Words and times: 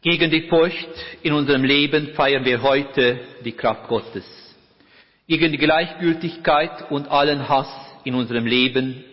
Gegen 0.00 0.30
die 0.30 0.42
Furcht 0.42 0.88
in 1.22 1.32
unserem 1.32 1.64
Leben 1.64 2.14
feiern 2.14 2.44
wir 2.44 2.62
heute 2.62 3.18
die 3.44 3.50
Kraft 3.50 3.88
Gottes. 3.88 4.24
Gegen 5.26 5.50
die 5.50 5.58
Gleichgültigkeit 5.58 6.88
und 6.92 7.10
allen 7.10 7.48
Hass 7.48 7.68
in 8.04 8.14
unserem 8.14 8.46
Leben 8.46 9.04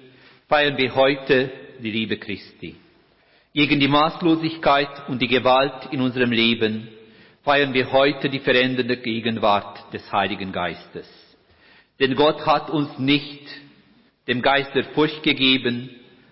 feiern 0.47 0.77
wir 0.77 0.93
heute 0.93 1.51
die 1.79 1.89
Liebe 1.89 2.17
Christi. 2.17 2.75
Gegen 3.55 3.79
die 3.79 3.87
Maßlosigkeit 3.87 5.09
und 5.09 5.23
die 5.23 5.27
Gewalt 5.27 5.91
in 5.91 6.01
unserem 6.01 6.31
Leben 6.31 6.87
feiern 7.43 7.73
wir 7.73 7.91
heute 7.91 8.29
die 8.29 8.39
verändernde 8.39 8.97
Gegenwart 8.97 9.91
des 9.91 10.11
Heiligen 10.11 10.51
Geistes. 10.51 11.09
Denn 11.99 12.15
Gott 12.15 12.45
hat 12.45 12.69
uns 12.69 12.99
nicht 12.99 13.41
dem 14.27 14.43
Geist 14.43 14.75
der 14.75 14.85
Furcht 14.93 15.23
gegeben, 15.23 15.89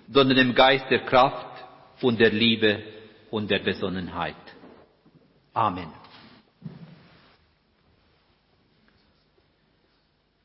sondern 0.09 0.37
dem 0.37 0.53
Geist 0.53 0.85
der 0.91 1.05
Kraft 1.05 1.47
und 2.01 2.19
der 2.19 2.31
Liebe 2.31 2.83
und 3.33 3.49
der 3.49 3.59
Besonnenheit. 3.59 4.35
Amen. 5.55 5.91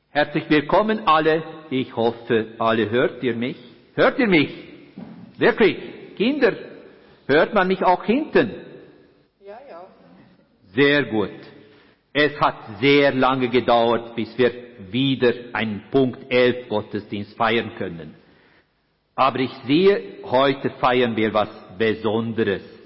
Herzlich 0.09 0.49
willkommen 0.49 1.07
alle. 1.07 1.43
Ich 1.69 1.95
hoffe, 1.95 2.55
alle 2.57 2.89
hört 2.89 3.21
ihr 3.21 3.35
mich. 3.35 3.57
Hört 3.93 4.17
ihr 4.17 4.27
mich? 4.27 4.51
Wirklich? 5.37 6.15
Kinder, 6.15 6.53
hört 7.27 7.53
man 7.53 7.67
mich 7.67 7.83
auch 7.83 8.03
hinten? 8.05 8.55
Ja, 9.45 9.59
ja. 9.69 9.85
Sehr 10.73 11.03
gut. 11.05 11.39
Es 12.11 12.39
hat 12.41 12.79
sehr 12.81 13.13
lange 13.13 13.49
gedauert, 13.49 14.15
bis 14.15 14.35
wir 14.35 14.51
wieder 14.91 15.31
einen 15.53 15.83
Punkt 15.91 16.19
11 16.27 16.67
Gottesdienst 16.69 17.37
feiern 17.37 17.75
können. 17.77 18.15
Aber 19.13 19.37
ich 19.37 19.53
sehe, 19.67 20.23
heute 20.23 20.71
feiern 20.81 21.15
wir 21.15 21.31
was 21.35 21.49
Besonderes. 21.77 22.78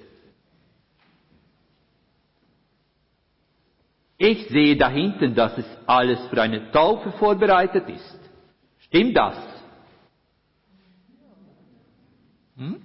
Ich 4.23 4.47
sehe 4.47 4.77
da 4.77 4.87
hinten, 4.87 5.35
dass 5.35 5.57
es 5.57 5.65
alles 5.85 6.17
für 6.27 6.41
eine 6.41 6.71
Taufe 6.71 7.11
vorbereitet 7.11 7.89
ist. 7.89 8.19
Stimmt 8.79 9.17
das? 9.17 9.35
Hm? 12.55 12.81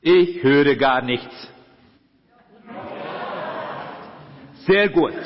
Ich 0.00 0.40
höre 0.40 0.76
gar 0.76 1.02
nichts. 1.02 1.48
Sehr 4.68 4.88
gut. 4.90 5.18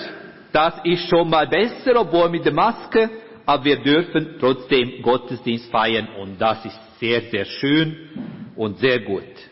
Das 0.52 0.72
ist 0.84 1.06
schon 1.10 1.28
mal 1.28 1.48
besser, 1.48 2.00
obwohl 2.00 2.30
mit 2.30 2.46
der 2.46 2.54
Maske, 2.54 3.10
aber 3.44 3.64
wir 3.66 3.82
dürfen 3.82 4.36
trotzdem 4.40 5.02
Gottesdienst 5.02 5.70
feiern 5.70 6.08
und 6.18 6.40
das 6.40 6.64
ist 6.64 6.98
sehr, 6.98 7.20
sehr 7.30 7.44
schön 7.44 8.50
und 8.56 8.78
sehr 8.78 9.00
gut. 9.00 9.51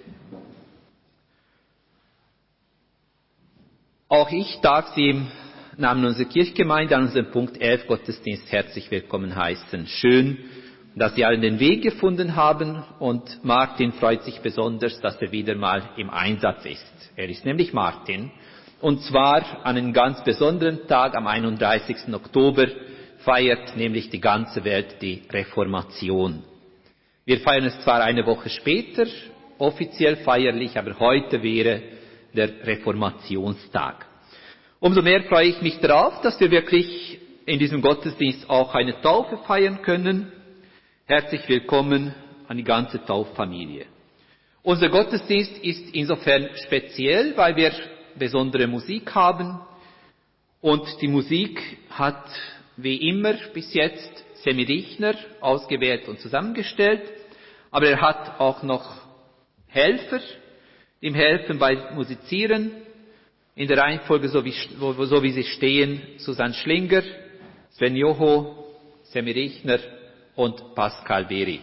Auch 4.12 4.32
ich 4.32 4.58
darf 4.60 4.92
Sie 4.96 5.08
im 5.08 5.28
Namen 5.76 6.04
unserer 6.04 6.28
Kirchgemeinde 6.28 6.96
an 6.96 7.02
unserem 7.04 7.30
Punkt 7.30 7.62
11 7.62 7.86
Gottesdienst 7.86 8.50
herzlich 8.50 8.90
willkommen 8.90 9.36
heißen. 9.36 9.86
Schön, 9.86 10.36
dass 10.96 11.14
Sie 11.14 11.24
allen 11.24 11.42
den 11.42 11.60
Weg 11.60 11.84
gefunden 11.84 12.34
haben 12.34 12.82
und 12.98 13.44
Martin 13.44 13.92
freut 13.92 14.24
sich 14.24 14.40
besonders, 14.40 15.00
dass 15.00 15.22
er 15.22 15.30
wieder 15.30 15.54
mal 15.54 15.90
im 15.96 16.10
Einsatz 16.10 16.64
ist. 16.64 17.12
Er 17.14 17.28
ist 17.28 17.44
nämlich 17.44 17.72
Martin 17.72 18.32
und 18.80 19.00
zwar 19.04 19.64
an 19.64 19.76
einem 19.76 19.92
ganz 19.92 20.24
besonderen 20.24 20.88
Tag 20.88 21.14
am 21.14 21.28
31. 21.28 22.12
Oktober 22.12 22.66
feiert 23.18 23.76
nämlich 23.76 24.10
die 24.10 24.20
ganze 24.20 24.64
Welt 24.64 24.96
die 25.00 25.22
Reformation. 25.30 26.42
Wir 27.24 27.38
feiern 27.38 27.66
es 27.66 27.80
zwar 27.82 28.02
eine 28.02 28.26
Woche 28.26 28.48
später, 28.48 29.06
offiziell 29.58 30.16
feierlich, 30.16 30.76
aber 30.76 30.98
heute 30.98 31.44
wäre 31.44 32.00
der 32.35 32.67
Reformationstag. 32.67 34.06
Umso 34.79 35.03
mehr 35.03 35.23
freue 35.25 35.49
ich 35.49 35.62
mich 35.62 35.79
darauf, 35.79 36.21
dass 36.23 36.41
wir 36.41 36.50
wirklich 36.50 37.19
in 37.47 37.59
diesem 37.59 37.82
Gottesdienst 37.82 38.49
auch 38.49 38.75
eine 38.75 39.00
Taufe 39.00 39.38
feiern 39.47 39.82
können. 39.82 40.32
Herzlich 41.06 41.49
willkommen 41.49 42.15
an 42.49 42.56
die 42.56 42.65
ganze 42.65 43.05
Tauffamilie. 43.05 43.87
Unser 44.62 44.88
Gottesdienst 44.88 45.59
ist 45.59 45.94
insofern 45.94 46.50
speziell, 46.67 47.37
weil 47.37 47.56
wir 47.56 47.73
besondere 48.17 48.67
Musik 48.67 49.15
haben 49.15 49.61
und 50.61 50.85
die 51.00 51.09
Musik 51.09 51.61
hat 51.91 52.25
wie 52.77 53.09
immer 53.09 53.35
bis 53.55 53.73
jetzt 53.75 54.25
Semi 54.43 54.65
Richner 54.65 55.15
ausgewählt 55.41 56.09
und 56.09 56.21
zusammengestellt, 56.21 57.03
aber 57.71 57.88
er 57.88 58.00
hat 58.00 58.41
auch 58.41 58.62
noch 58.62 58.97
Helfer, 59.67 60.21
ihm 61.00 61.14
helfen 61.14 61.58
bei 61.58 61.93
Musizieren, 61.94 62.73
in 63.55 63.67
der 63.69 63.79
Reihenfolge, 63.79 64.29
so 64.29 64.44
wie, 64.44 64.52
so 64.52 65.23
wie 65.23 65.32
sie 65.32 65.44
stehen, 65.44 66.00
Susanne 66.19 66.55
Schlinger, 66.55 67.02
Sven 67.70 67.97
Joho, 67.97 68.64
Semi 69.05 69.32
Richner 69.32 69.79
und 70.37 70.75
Pascal 70.75 71.25
Beri. 71.25 71.61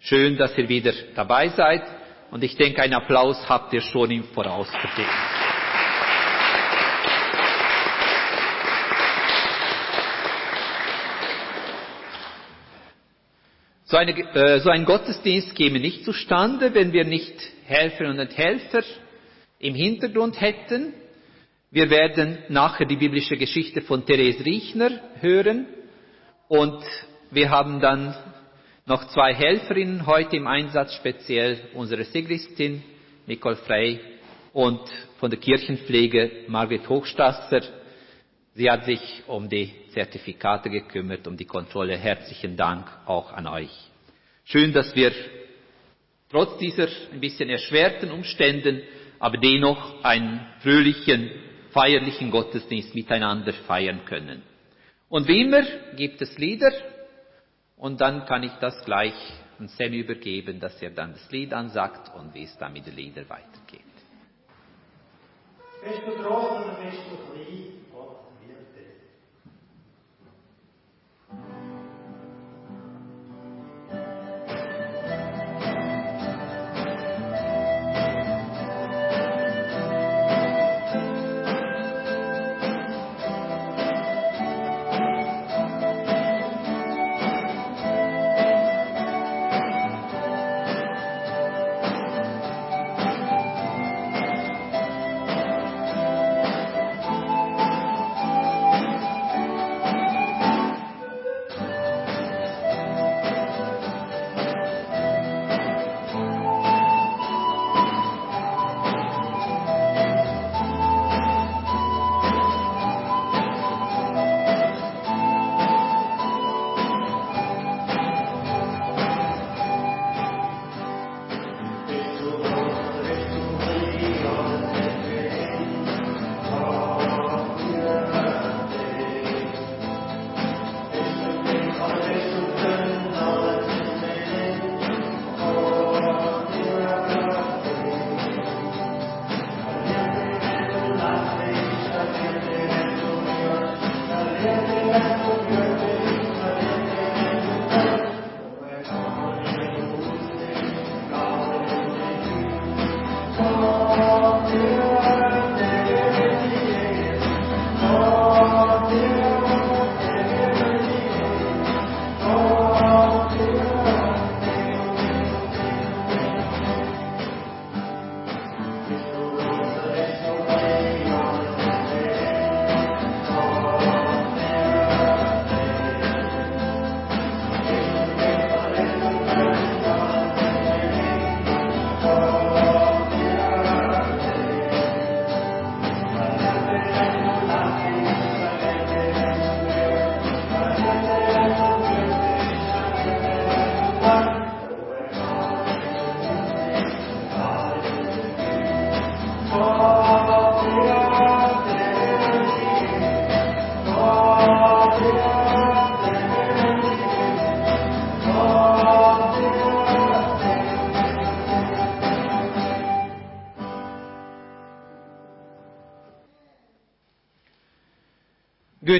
Schön, 0.00 0.36
dass 0.36 0.56
ihr 0.56 0.68
wieder 0.68 0.92
dabei 1.14 1.48
seid 1.48 1.82
und 2.30 2.42
ich 2.42 2.56
denke, 2.56 2.82
einen 2.82 2.94
Applaus 2.94 3.48
habt 3.48 3.72
ihr 3.72 3.80
schon 3.80 4.10
im 4.10 4.24
Voraus 4.24 4.68
verdient. 4.70 5.55
So, 13.88 13.96
eine, 13.96 14.18
äh, 14.34 14.58
so 14.58 14.68
ein 14.68 14.84
Gottesdienst 14.84 15.54
käme 15.54 15.78
nicht 15.78 16.04
zustande, 16.04 16.74
wenn 16.74 16.92
wir 16.92 17.04
nicht 17.04 17.34
Helferinnen 17.66 18.18
und 18.18 18.36
Helfer 18.36 18.82
im 19.60 19.76
Hintergrund 19.76 20.40
hätten. 20.40 20.92
Wir 21.70 21.88
werden 21.88 22.38
nachher 22.48 22.86
die 22.86 22.96
biblische 22.96 23.36
Geschichte 23.36 23.82
von 23.82 24.04
Therese 24.04 24.44
Riechner 24.44 24.90
hören 25.20 25.66
und 26.48 26.82
wir 27.30 27.50
haben 27.50 27.78
dann 27.78 28.16
noch 28.86 29.06
zwei 29.10 29.32
Helferinnen 29.32 30.04
heute 30.04 30.34
im 30.34 30.48
Einsatz, 30.48 30.94
speziell 30.94 31.56
unsere 31.74 32.02
Sigristin 32.04 32.82
Nicole 33.28 33.54
Frey 33.54 34.00
und 34.52 34.80
von 35.20 35.30
der 35.30 35.38
Kirchenpflege 35.38 36.44
Margret 36.48 36.88
Hochstasser. 36.88 37.60
Sie 38.54 38.68
hat 38.68 38.84
sich 38.84 39.22
um 39.28 39.48
die 39.48 39.72
Zertifikate 39.96 40.68
gekümmert, 40.68 41.26
um 41.26 41.38
die 41.38 41.46
Kontrolle. 41.46 41.96
Herzlichen 41.96 42.54
Dank 42.54 42.86
auch 43.06 43.32
an 43.32 43.46
euch. 43.46 43.70
Schön, 44.44 44.74
dass 44.74 44.94
wir 44.94 45.10
trotz 46.28 46.58
dieser 46.58 46.86
ein 47.10 47.20
bisschen 47.20 47.48
erschwerten 47.48 48.10
Umständen, 48.10 48.82
aber 49.18 49.38
dennoch 49.38 50.04
einen 50.04 50.46
fröhlichen, 50.60 51.30
feierlichen 51.70 52.30
Gottesdienst 52.30 52.94
miteinander 52.94 53.54
feiern 53.54 54.04
können. 54.04 54.42
Und 55.08 55.28
wie 55.28 55.40
immer 55.40 55.62
gibt 55.96 56.20
es 56.20 56.36
Lieder 56.36 56.72
und 57.78 57.98
dann 58.02 58.26
kann 58.26 58.42
ich 58.42 58.52
das 58.60 58.84
gleich 58.84 59.14
an 59.58 59.68
Sam 59.68 59.94
übergeben, 59.94 60.60
dass 60.60 60.82
er 60.82 60.90
dann 60.90 61.14
das 61.14 61.30
Lied 61.30 61.54
ansagt 61.54 62.14
und 62.14 62.34
wie 62.34 62.42
es 62.42 62.54
dann 62.58 62.74
mit 62.74 62.86
den 62.86 62.96
Liedern 62.96 63.30
weitergeht. 63.30 63.80
Bist 65.82 66.02
du 66.06 66.12
oder 66.12 66.78
bist 66.82 66.98
du 67.10 67.25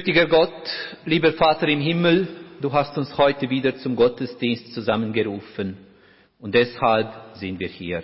klein? 0.07 0.27
Gütiger 0.27 0.27
Gott, 0.27 0.69
lieber 1.05 1.33
Vater 1.33 1.67
im 1.67 1.81
Himmel, 1.81 2.27
du 2.61 2.71
hast 2.71 2.97
uns 2.97 3.17
heute 3.17 3.49
wieder 3.49 3.75
zum 3.77 3.95
Gottesdienst 3.95 4.73
zusammengerufen 4.73 5.77
und 6.39 6.55
deshalb 6.55 7.35
sind 7.35 7.59
wir 7.59 7.67
hier. 7.67 8.03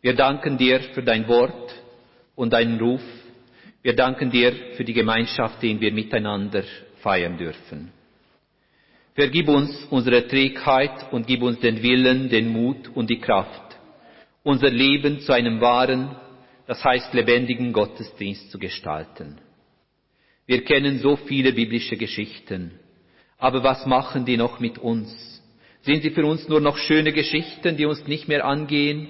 Wir 0.00 0.14
danken 0.14 0.56
dir 0.56 0.80
für 0.94 1.02
dein 1.02 1.28
Wort 1.28 1.74
und 2.34 2.52
deinen 2.52 2.80
Ruf. 2.80 3.02
Wir 3.82 3.94
danken 3.94 4.30
dir 4.30 4.52
für 4.76 4.84
die 4.84 4.94
Gemeinschaft, 4.94 5.62
die 5.62 5.78
wir 5.78 5.92
miteinander 5.92 6.64
feiern 7.02 7.36
dürfen. 7.36 7.92
Vergib 9.14 9.48
uns 9.48 9.70
unsere 9.90 10.26
Trägheit 10.26 11.12
und 11.12 11.26
gib 11.26 11.42
uns 11.42 11.60
den 11.60 11.82
Willen, 11.82 12.30
den 12.30 12.48
Mut 12.48 12.88
und 12.94 13.10
die 13.10 13.20
Kraft, 13.20 13.76
unser 14.42 14.70
Leben 14.70 15.20
zu 15.20 15.32
einem 15.32 15.60
wahren, 15.60 16.16
das 16.66 16.82
heißt 16.82 17.12
lebendigen 17.12 17.72
Gottesdienst 17.72 18.50
zu 18.50 18.58
gestalten. 18.58 19.38
Wir 20.46 20.64
kennen 20.64 20.98
so 20.98 21.16
viele 21.16 21.52
biblische 21.52 21.96
Geschichten. 21.96 22.72
Aber 23.38 23.62
was 23.62 23.86
machen 23.86 24.24
die 24.24 24.36
noch 24.36 24.60
mit 24.60 24.78
uns? 24.78 25.10
Sind 25.82 26.02
sie 26.02 26.10
für 26.10 26.26
uns 26.26 26.46
nur 26.48 26.60
noch 26.60 26.76
schöne 26.76 27.12
Geschichten, 27.12 27.76
die 27.76 27.86
uns 27.86 28.06
nicht 28.06 28.28
mehr 28.28 28.44
angehen? 28.44 29.08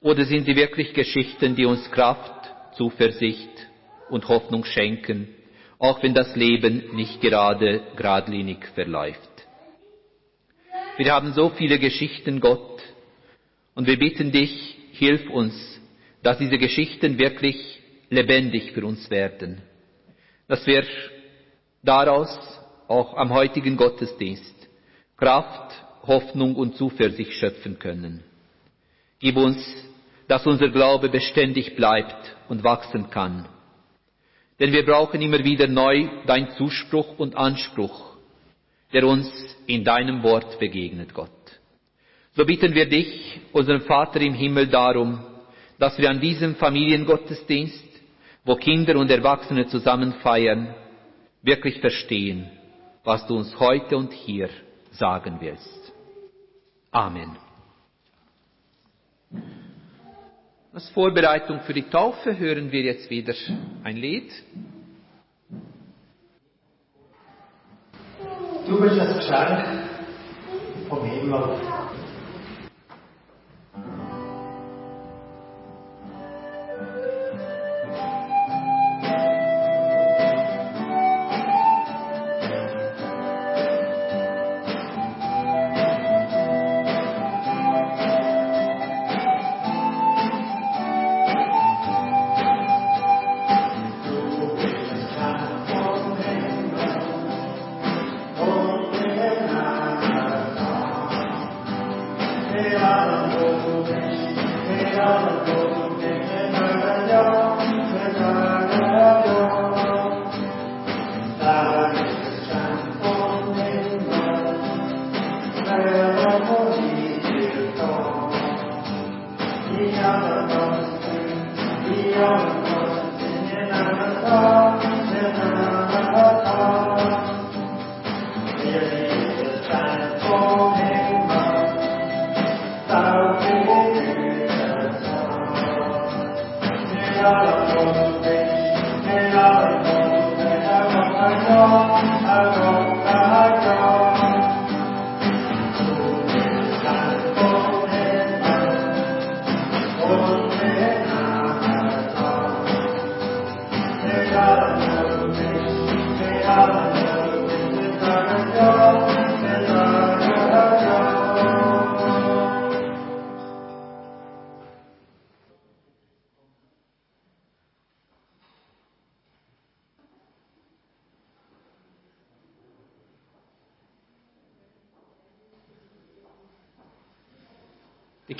Oder 0.00 0.24
sind 0.24 0.44
sie 0.44 0.54
wirklich 0.54 0.94
Geschichten, 0.94 1.56
die 1.56 1.64
uns 1.64 1.90
Kraft, 1.90 2.32
Zuversicht 2.76 3.50
und 4.10 4.28
Hoffnung 4.28 4.64
schenken, 4.64 5.28
auch 5.78 6.02
wenn 6.02 6.14
das 6.14 6.36
Leben 6.36 6.94
nicht 6.94 7.20
gerade 7.20 7.82
geradlinig 7.96 8.58
verläuft? 8.74 9.30
Wir 10.96 11.12
haben 11.12 11.32
so 11.32 11.50
viele 11.50 11.80
Geschichten, 11.80 12.38
Gott, 12.40 12.80
und 13.74 13.88
wir 13.88 13.98
bitten 13.98 14.30
dich, 14.30 14.76
hilf 14.92 15.28
uns, 15.28 15.80
dass 16.22 16.38
diese 16.38 16.58
Geschichten 16.58 17.18
wirklich 17.18 17.80
lebendig 18.10 18.70
für 18.72 18.86
uns 18.86 19.10
werden 19.10 19.60
dass 20.48 20.66
wir 20.66 20.84
daraus 21.82 22.28
auch 22.88 23.16
am 23.16 23.30
heutigen 23.30 23.76
Gottesdienst 23.76 24.54
Kraft, 25.16 25.74
Hoffnung 26.06 26.56
und 26.56 26.76
Zuversicht 26.76 27.32
schöpfen 27.32 27.78
können. 27.78 28.22
Gib 29.20 29.36
uns, 29.36 29.58
dass 30.28 30.46
unser 30.46 30.68
Glaube 30.68 31.08
beständig 31.08 31.76
bleibt 31.76 32.36
und 32.48 32.64
wachsen 32.64 33.10
kann. 33.10 33.48
Denn 34.60 34.72
wir 34.72 34.84
brauchen 34.84 35.20
immer 35.20 35.42
wieder 35.44 35.66
neu 35.66 36.08
dein 36.26 36.50
Zuspruch 36.52 37.18
und 37.18 37.36
Anspruch, 37.36 38.16
der 38.92 39.06
uns 39.06 39.28
in 39.66 39.84
deinem 39.84 40.22
Wort 40.22 40.58
begegnet, 40.58 41.14
Gott. 41.14 41.30
So 42.36 42.44
bitten 42.44 42.74
wir 42.74 42.88
dich, 42.88 43.40
unseren 43.52 43.82
Vater 43.82 44.20
im 44.20 44.34
Himmel, 44.34 44.66
darum, 44.66 45.20
dass 45.78 45.98
wir 45.98 46.10
an 46.10 46.20
diesem 46.20 46.56
Familiengottesdienst 46.56 47.93
wo 48.44 48.56
Kinder 48.56 48.96
und 48.98 49.10
Erwachsene 49.10 49.66
zusammen 49.66 50.12
feiern, 50.22 50.74
wirklich 51.42 51.80
verstehen, 51.80 52.50
was 53.02 53.26
du 53.26 53.36
uns 53.36 53.58
heute 53.58 53.96
und 53.96 54.12
hier 54.12 54.48
sagen 54.90 55.38
willst. 55.40 55.92
Amen. 56.90 57.36
Als 60.72 60.88
Vorbereitung 60.90 61.60
für 61.60 61.72
die 61.72 61.88
Taufe 61.88 62.36
hören 62.36 62.70
wir 62.70 62.82
jetzt 62.82 63.08
wieder 63.08 63.34
ein 63.84 63.96
Lied. 63.96 64.30
Du 68.66 68.80
bist 68.80 68.96
das 68.96 69.16
Geschenk 69.16 69.66
vom 70.88 71.04
Himmel. 71.04 71.60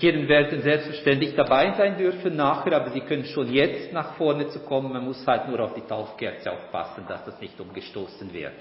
Kinder 0.05 0.29
werden 0.29 0.61
selbstverständlich 0.61 1.35
dabei 1.35 1.73
sein 1.79 1.97
dürfen 1.97 2.37
nachher, 2.37 2.77
aber 2.77 2.91
sie 2.91 3.01
können 3.01 3.25
schon 3.25 3.51
jetzt 3.51 3.91
nach 3.95 4.17
vorne 4.17 4.49
zu 4.49 4.61
kommen. 4.61 4.93
Man 4.93 5.05
muss 5.05 5.27
halt 5.27 5.49
nur 5.49 5.61
auf 5.61 5.73
die 5.73 5.81
Taufkerze 5.81 6.53
aufpassen, 6.53 7.05
dass 7.09 7.25
das 7.25 7.41
nicht 7.41 7.59
umgestoßen 7.59 8.31
wird. 8.33 8.53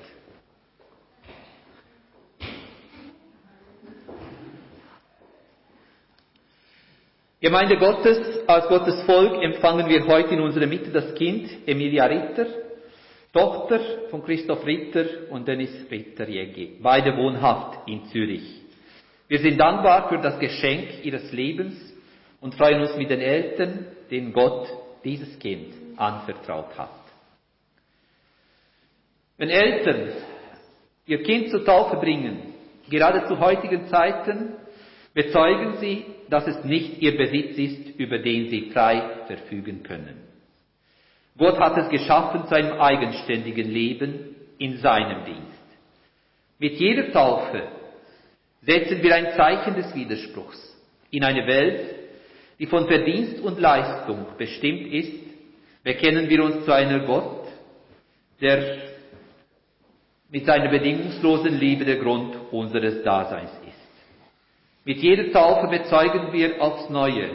Gemeinde 7.42 7.76
Gottes, 7.76 8.48
als 8.48 8.70
Gottes 8.70 9.02
Volk 9.04 9.44
empfangen 9.44 9.90
wir 9.90 10.08
heute 10.08 10.36
in 10.36 10.40
unserer 10.40 10.66
Mitte 10.66 10.92
das 10.92 11.14
Kind 11.14 11.50
Emilia 11.68 12.06
Ritter, 12.06 12.46
Tochter 13.34 13.82
von 14.10 14.24
Christoph 14.24 14.66
Ritter 14.66 15.30
und 15.30 15.46
Dennis 15.46 15.72
Ritter 15.92 16.30
Jeggi, 16.30 16.80
beide 16.82 17.18
wohnhaft 17.18 17.86
in 17.90 18.06
Zürich. 18.06 18.63
Wir 19.34 19.40
sind 19.40 19.58
dankbar 19.58 20.10
für 20.10 20.20
das 20.20 20.38
Geschenk 20.38 21.04
ihres 21.04 21.32
Lebens 21.32 21.74
und 22.40 22.54
freuen 22.54 22.82
uns 22.82 22.96
mit 22.98 23.10
den 23.10 23.20
Eltern, 23.20 23.88
denen 24.12 24.32
Gott 24.32 24.68
dieses 25.04 25.40
Kind 25.40 25.74
anvertraut 25.98 26.78
hat. 26.78 26.92
Wenn 29.40 29.50
Eltern 29.50 30.12
ihr 31.08 31.24
Kind 31.24 31.50
zur 31.50 31.66
Taufe 31.66 31.96
bringen, 31.96 32.54
gerade 32.88 33.26
zu 33.26 33.40
heutigen 33.40 33.88
Zeiten, 33.88 34.54
bezeugen 35.16 35.78
sie, 35.80 36.06
dass 36.30 36.46
es 36.46 36.64
nicht 36.64 37.02
ihr 37.02 37.18
Besitz 37.18 37.58
ist, 37.58 38.00
über 38.00 38.20
den 38.20 38.50
sie 38.50 38.70
frei 38.70 39.24
verfügen 39.26 39.82
können. 39.82 40.22
Gott 41.40 41.58
hat 41.58 41.76
es 41.80 41.90
geschaffen 41.90 42.46
zu 42.46 42.54
einem 42.54 42.80
eigenständigen 42.80 43.68
Leben 43.68 44.36
in 44.60 44.78
seinem 44.78 45.26
Dienst. 45.26 45.64
Mit 46.60 46.74
jeder 46.74 47.12
Taufe 47.12 47.64
setzen 48.66 49.04
wir 49.04 49.16
ein 49.16 49.34
Zeichen 49.36 49.76
des 49.76 49.94
Widerspruchs 49.94 50.76
in 51.12 51.24
eine 51.24 51.46
Welt, 51.48 51.96
die 52.60 52.66
von 52.66 52.88
Verdienst 52.88 53.40
und 53.40 53.60
Leistung 53.60 54.26
bestimmt 54.38 54.88
ist, 54.94 55.14
bekennen 55.84 56.30
wir 56.30 56.44
uns 56.44 56.66
zu 56.66 56.72
einer 56.72 57.00
Gott, 57.06 57.48
der 58.42 58.78
mit 60.30 60.46
seiner 60.46 60.70
bedingungslosen 60.70 61.60
Liebe 61.60 61.86
der 61.86 61.98
Grund 61.98 62.36
unseres 62.52 63.04
Daseins 63.04 63.52
ist. 63.68 63.74
Mit 64.86 64.98
jeder 64.98 65.32
Taufe 65.32 65.68
bezeugen 65.68 66.34
wir 66.34 66.62
aufs 66.62 66.90
Neue, 66.90 67.32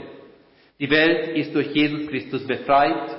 die 0.80 0.90
Welt 0.90 1.36
ist 1.36 1.54
durch 1.54 1.74
Jesus 1.74 2.08
Christus 2.08 2.46
befreit 2.46 3.16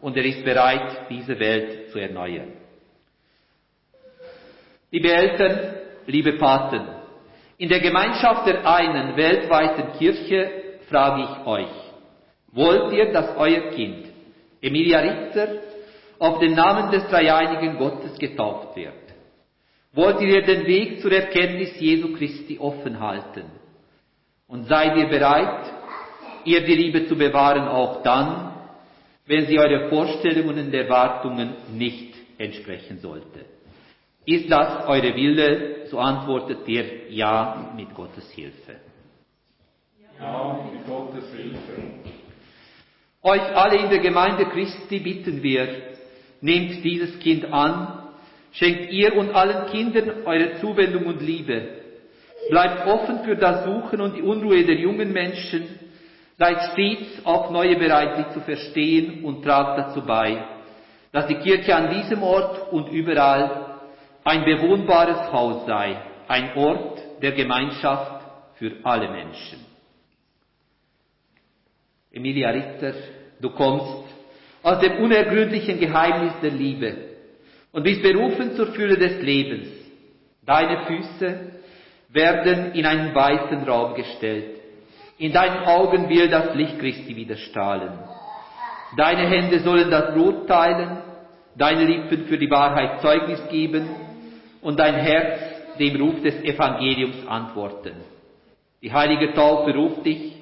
und 0.00 0.16
er 0.16 0.24
ist 0.24 0.44
bereit, 0.44 1.08
diese 1.10 1.38
Welt 1.38 1.90
zu 1.90 1.98
erneuern. 1.98 2.52
Liebe 4.92 5.12
Eltern, 5.12 5.74
liebe 6.06 6.34
Paten, 6.34 6.99
in 7.60 7.68
der 7.68 7.80
Gemeinschaft 7.80 8.46
der 8.46 8.66
einen 8.66 9.16
weltweiten 9.16 9.98
Kirche 9.98 10.50
frage 10.88 11.24
ich 11.24 11.46
euch, 11.46 11.76
wollt 12.52 12.90
ihr, 12.94 13.12
dass 13.12 13.36
euer 13.36 13.70
Kind, 13.72 14.06
Emilia 14.62 15.00
Ritter, 15.00 15.48
auf 16.18 16.38
den 16.38 16.54
Namen 16.54 16.90
des 16.90 17.06
dreieinigen 17.08 17.76
Gottes 17.76 18.18
getauft 18.18 18.76
wird? 18.76 18.94
Wollt 19.92 20.22
ihr 20.22 20.40
den 20.40 20.66
Weg 20.66 21.02
zur 21.02 21.12
Erkenntnis 21.12 21.78
Jesu 21.78 22.16
Christi 22.16 22.58
offen 22.58 22.98
halten? 22.98 23.44
Und 24.48 24.66
seid 24.66 24.96
ihr 24.96 25.08
bereit, 25.08 25.70
ihr 26.46 26.64
die 26.64 26.74
Liebe 26.74 27.08
zu 27.08 27.14
bewahren, 27.14 27.68
auch 27.68 28.02
dann, 28.02 28.54
wenn 29.26 29.44
sie 29.44 29.58
eure 29.58 29.90
Vorstellungen 29.90 30.64
und 30.64 30.72
Erwartungen 30.72 31.56
nicht 31.74 32.14
entsprechen 32.38 33.00
sollte? 33.00 33.44
Ist 34.26 34.50
das 34.50 34.86
eure 34.86 35.14
Wille? 35.14 35.86
So 35.86 35.98
antwortet 35.98 36.68
ihr 36.68 37.10
ja 37.10 37.72
mit 37.74 37.94
Gottes 37.94 38.30
Hilfe. 38.32 38.76
Ja, 40.20 40.60
mit 40.72 40.86
Gottes 40.86 41.24
Hilfe. 41.34 41.82
Euch 43.22 43.56
alle 43.56 43.76
in 43.76 43.90
der 43.90 43.98
Gemeinde 43.98 44.46
Christi 44.46 44.98
bitten 44.98 45.42
wir, 45.42 45.68
nehmt 46.40 46.84
dieses 46.84 47.18
Kind 47.18 47.52
an, 47.52 48.08
schenkt 48.52 48.92
ihr 48.92 49.14
und 49.16 49.34
allen 49.34 49.66
Kindern 49.70 50.26
eure 50.26 50.58
Zuwendung 50.60 51.06
und 51.06 51.20
Liebe. 51.20 51.80
Bleibt 52.48 52.86
offen 52.86 53.20
für 53.24 53.36
das 53.36 53.64
Suchen 53.64 54.00
und 54.00 54.16
die 54.16 54.22
Unruhe 54.22 54.64
der 54.64 54.76
jungen 54.76 55.12
Menschen, 55.12 55.78
seid 56.38 56.72
stets 56.72 57.24
auf 57.24 57.50
neue 57.50 57.76
bereit, 57.76 58.16
sie 58.16 58.34
zu 58.34 58.40
verstehen 58.40 59.24
und 59.24 59.42
tragt 59.42 59.78
dazu 59.78 60.02
bei, 60.02 60.42
dass 61.12 61.26
die 61.26 61.36
Kirche 61.36 61.74
an 61.74 61.90
diesem 61.90 62.22
Ort 62.22 62.72
und 62.72 62.88
überall 62.88 63.69
ein 64.30 64.44
bewohnbares 64.44 65.32
Haus 65.32 65.66
sei, 65.66 65.96
ein 66.28 66.56
Ort 66.56 67.00
der 67.20 67.32
Gemeinschaft 67.32 68.22
für 68.58 68.72
alle 68.84 69.10
Menschen. 69.10 69.58
Emilia 72.12 72.50
Ritter, 72.50 72.94
du 73.40 73.50
kommst 73.50 74.04
aus 74.62 74.78
dem 74.78 74.98
unergründlichen 74.98 75.80
Geheimnis 75.80 76.34
der 76.42 76.52
Liebe 76.52 76.94
und 77.72 77.82
bist 77.82 78.02
berufen 78.02 78.54
zur 78.54 78.68
Fülle 78.68 78.96
des 78.96 79.20
Lebens. 79.20 79.68
Deine 80.46 80.86
Füße 80.86 81.40
werden 82.10 82.72
in 82.74 82.86
einen 82.86 83.12
weißen 83.12 83.64
Raum 83.68 83.94
gestellt. 83.94 84.60
In 85.18 85.32
deinen 85.32 85.64
Augen 85.64 86.08
will 86.08 86.28
das 86.28 86.54
Licht 86.54 86.78
Christi 86.78 87.16
wieder 87.16 87.36
strahlen. 87.36 87.98
Deine 88.96 89.28
Hände 89.28 89.60
sollen 89.60 89.90
das 89.90 90.14
Brot 90.14 90.46
teilen, 90.46 90.98
deine 91.56 91.84
Lippen 91.84 92.26
für 92.26 92.38
die 92.38 92.50
Wahrheit 92.50 93.00
Zeugnis 93.00 93.40
geben 93.48 93.88
und 94.62 94.78
dein 94.78 94.94
Herz 94.94 95.78
dem 95.78 96.00
Ruf 96.00 96.22
des 96.22 96.36
Evangeliums 96.42 97.26
antworten. 97.26 97.94
Die 98.82 98.92
heilige 98.92 99.32
Taufe 99.34 99.74
ruft 99.74 100.04
dich 100.04 100.34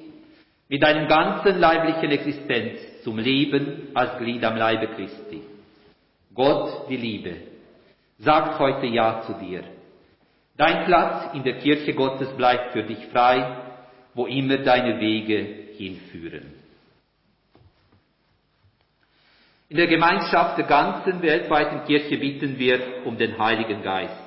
mit 0.67 0.83
deinem 0.83 1.07
ganzen 1.07 1.59
leiblichen 1.59 2.11
Existenz 2.11 3.03
zum 3.03 3.17
Leben 3.17 3.89
als 3.93 4.17
Glied 4.17 4.43
am 4.43 4.55
Leibe 4.55 4.87
Christi. 4.87 5.41
Gott, 6.33 6.89
die 6.89 6.97
Liebe, 6.97 7.35
sagt 8.19 8.59
heute 8.59 8.85
Ja 8.85 9.23
zu 9.25 9.33
dir. 9.33 9.63
Dein 10.57 10.85
Platz 10.85 11.33
in 11.33 11.43
der 11.43 11.57
Kirche 11.59 11.93
Gottes 11.93 12.29
bleibt 12.35 12.73
für 12.73 12.83
dich 12.83 13.05
frei, 13.07 13.57
wo 14.13 14.25
immer 14.25 14.57
deine 14.57 14.99
Wege 14.99 15.37
hinführen. 15.77 16.58
In 19.69 19.77
der 19.77 19.85
Gemeinschaft 19.85 20.57
der 20.57 20.65
ganzen 20.65 21.21
weltweiten 21.21 21.85
Kirche 21.85 22.17
bitten 22.17 22.57
wir 22.57 23.05
um 23.05 23.17
den 23.19 23.37
Heiligen 23.37 23.83
Geist. 23.83 24.19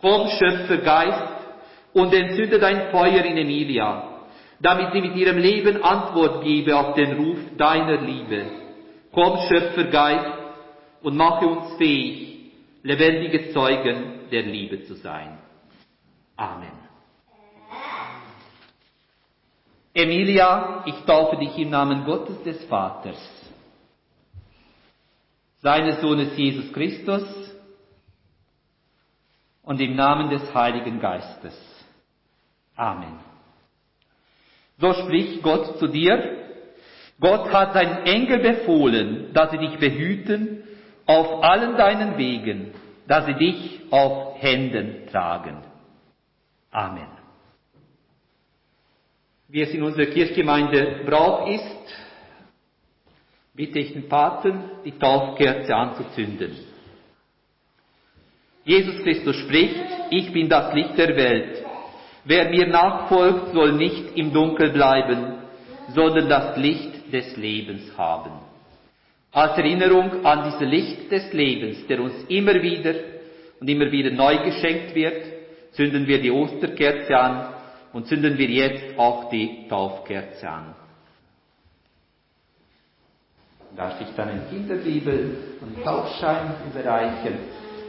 Komm, 0.00 0.28
Schöpfer 0.28 0.78
Geist, 0.78 1.22
und 1.92 2.12
entzünde 2.14 2.58
dein 2.58 2.90
Feuer 2.90 3.24
in 3.24 3.36
Emilia, 3.36 4.22
damit 4.60 4.92
sie 4.92 5.02
mit 5.02 5.16
ihrem 5.16 5.36
Leben 5.36 5.84
Antwort 5.84 6.42
gebe 6.42 6.76
auf 6.76 6.94
den 6.94 7.12
Ruf 7.12 7.38
deiner 7.58 8.00
Liebe. 8.00 8.46
Komm, 9.12 9.38
Schöpfer 9.48 9.84
Geist, 9.84 10.38
und 11.02 11.14
mache 11.14 11.46
uns 11.46 11.76
fähig, 11.76 12.52
lebendige 12.82 13.52
Zeugen 13.52 14.30
der 14.32 14.42
Liebe 14.42 14.84
zu 14.84 14.94
sein. 14.94 15.36
Amen. 16.36 16.72
Emilia, 19.92 20.82
ich 20.86 21.04
taufe 21.04 21.36
dich 21.36 21.56
im 21.58 21.68
Namen 21.68 22.06
Gottes 22.06 22.42
des 22.42 22.64
Vaters 22.64 23.43
seines 25.64 26.02
Sohnes 26.02 26.36
Jesus 26.36 26.70
Christus 26.74 27.24
und 29.62 29.80
im 29.80 29.96
Namen 29.96 30.28
des 30.28 30.54
Heiligen 30.54 31.00
Geistes. 31.00 31.58
Amen. 32.76 33.18
So 34.76 34.92
spricht 34.92 35.42
Gott 35.42 35.78
zu 35.78 35.86
dir. 35.86 36.42
Gott 37.18 37.50
hat 37.50 37.72
seinen 37.72 38.04
Engel 38.04 38.40
befohlen, 38.40 39.32
dass 39.32 39.52
sie 39.52 39.58
dich 39.58 39.78
behüten 39.78 40.64
auf 41.06 41.42
allen 41.42 41.78
deinen 41.78 42.18
Wegen, 42.18 42.74
dass 43.06 43.24
sie 43.24 43.34
dich 43.34 43.80
auf 43.90 44.38
Händen 44.42 45.06
tragen. 45.10 45.64
Amen. 46.70 47.08
Wie 49.48 49.62
es 49.62 49.72
in 49.72 49.82
unserer 49.82 50.06
Kirchgemeinde 50.06 51.04
Brauch 51.06 51.48
ist, 51.48 52.03
bitte 53.54 53.78
ich 53.78 53.92
den 53.92 54.08
Paten, 54.08 54.64
die 54.84 54.98
Taufkerze 54.98 55.74
anzuzünden. 55.74 56.52
Jesus 58.64 59.02
Christus 59.02 59.36
spricht, 59.36 59.76
ich 60.10 60.32
bin 60.32 60.48
das 60.48 60.72
Licht 60.74 60.96
der 60.98 61.14
Welt. 61.16 61.64
Wer 62.24 62.48
mir 62.50 62.66
nachfolgt, 62.66 63.52
soll 63.52 63.72
nicht 63.72 64.16
im 64.16 64.32
Dunkel 64.32 64.70
bleiben, 64.70 65.34
sondern 65.88 66.28
das 66.28 66.56
Licht 66.56 67.12
des 67.12 67.36
Lebens 67.36 67.96
haben. 67.98 68.32
Als 69.30 69.58
Erinnerung 69.58 70.24
an 70.24 70.44
dieses 70.44 70.60
Licht 70.60 71.12
des 71.12 71.32
Lebens, 71.32 71.86
der 71.86 72.00
uns 72.00 72.14
immer 72.28 72.54
wieder 72.62 72.94
und 73.60 73.68
immer 73.68 73.90
wieder 73.90 74.10
neu 74.10 74.38
geschenkt 74.44 74.94
wird, 74.94 75.22
zünden 75.72 76.06
wir 76.06 76.22
die 76.22 76.30
Osterkerze 76.30 77.16
an 77.16 77.54
und 77.92 78.06
zünden 78.06 78.38
wir 78.38 78.48
jetzt 78.48 78.98
auch 78.98 79.28
die 79.28 79.68
Taufkerze 79.68 80.48
an 80.48 80.74
darf 83.76 84.00
ich 84.00 84.08
dann 84.16 84.30
in 84.30 84.48
Kinderbibel 84.50 85.36
und 85.60 85.82
Taufschein 85.84 86.54
überreichen 86.70 87.34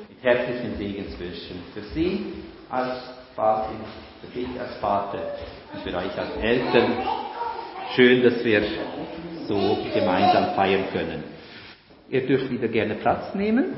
mit 0.10 0.24
herzlichen 0.24 0.78
Segenswünschen 0.78 1.58
für 1.74 1.82
Sie 1.94 2.34
als 2.70 3.02
Vater, 3.36 3.70
für 4.22 4.40
dich 4.40 4.48
als 4.60 4.76
Vater, 4.78 5.20
für 5.84 5.90
euch 5.90 6.18
als 6.18 6.38
Eltern. 6.42 6.94
Schön, 7.96 8.24
dass 8.24 8.44
wir 8.44 8.64
so 9.48 9.78
gemeinsam 9.94 10.56
feiern 10.56 10.86
können. 10.92 11.24
Ihr 12.10 12.26
dürft 12.26 12.50
wieder 12.52 12.68
gerne 12.68 12.96
Platz 12.96 13.34
nehmen. 13.36 13.74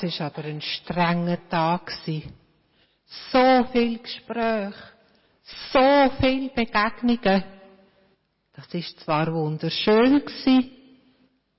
Das 0.00 0.12
ist 0.14 0.20
aber 0.20 0.44
ein 0.44 0.60
strenger 0.60 1.48
Tag. 1.48 1.90
So 3.32 3.64
viel 3.72 3.98
Gespräch, 3.98 4.74
so 5.72 6.10
viel 6.20 6.50
Begegnungen. 6.50 7.42
Das 8.54 8.72
ist 8.74 9.00
zwar 9.00 9.32
wunderschön 9.34 10.22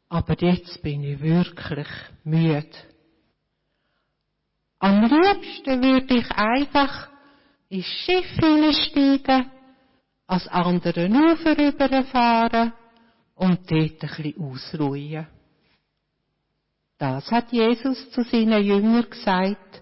aber 0.08 0.36
jetzt 0.40 0.82
bin 0.82 1.04
ich 1.04 1.20
wirklich 1.20 1.88
müde. 2.24 2.70
Am 4.80 5.04
liebsten 5.04 5.84
würde 5.84 6.18
ich 6.18 6.32
einfach 6.32 7.10
ins 7.68 7.86
Schiff 7.86 8.26
hineinsteigen, 8.40 9.52
als 10.28 10.48
anderen 10.48 11.14
Ufer 11.14 11.58
rüberfahren 11.58 12.72
und 13.36 13.70
dort 13.70 13.72
ein 13.72 13.98
bisschen 13.98 14.42
ausruhen. 14.42 15.28
Das 17.00 17.32
hat 17.32 17.54
Jesus 17.54 18.12
zu 18.12 18.24
seinen 18.24 18.62
Jüngern 18.62 19.10
gesagt, 19.10 19.82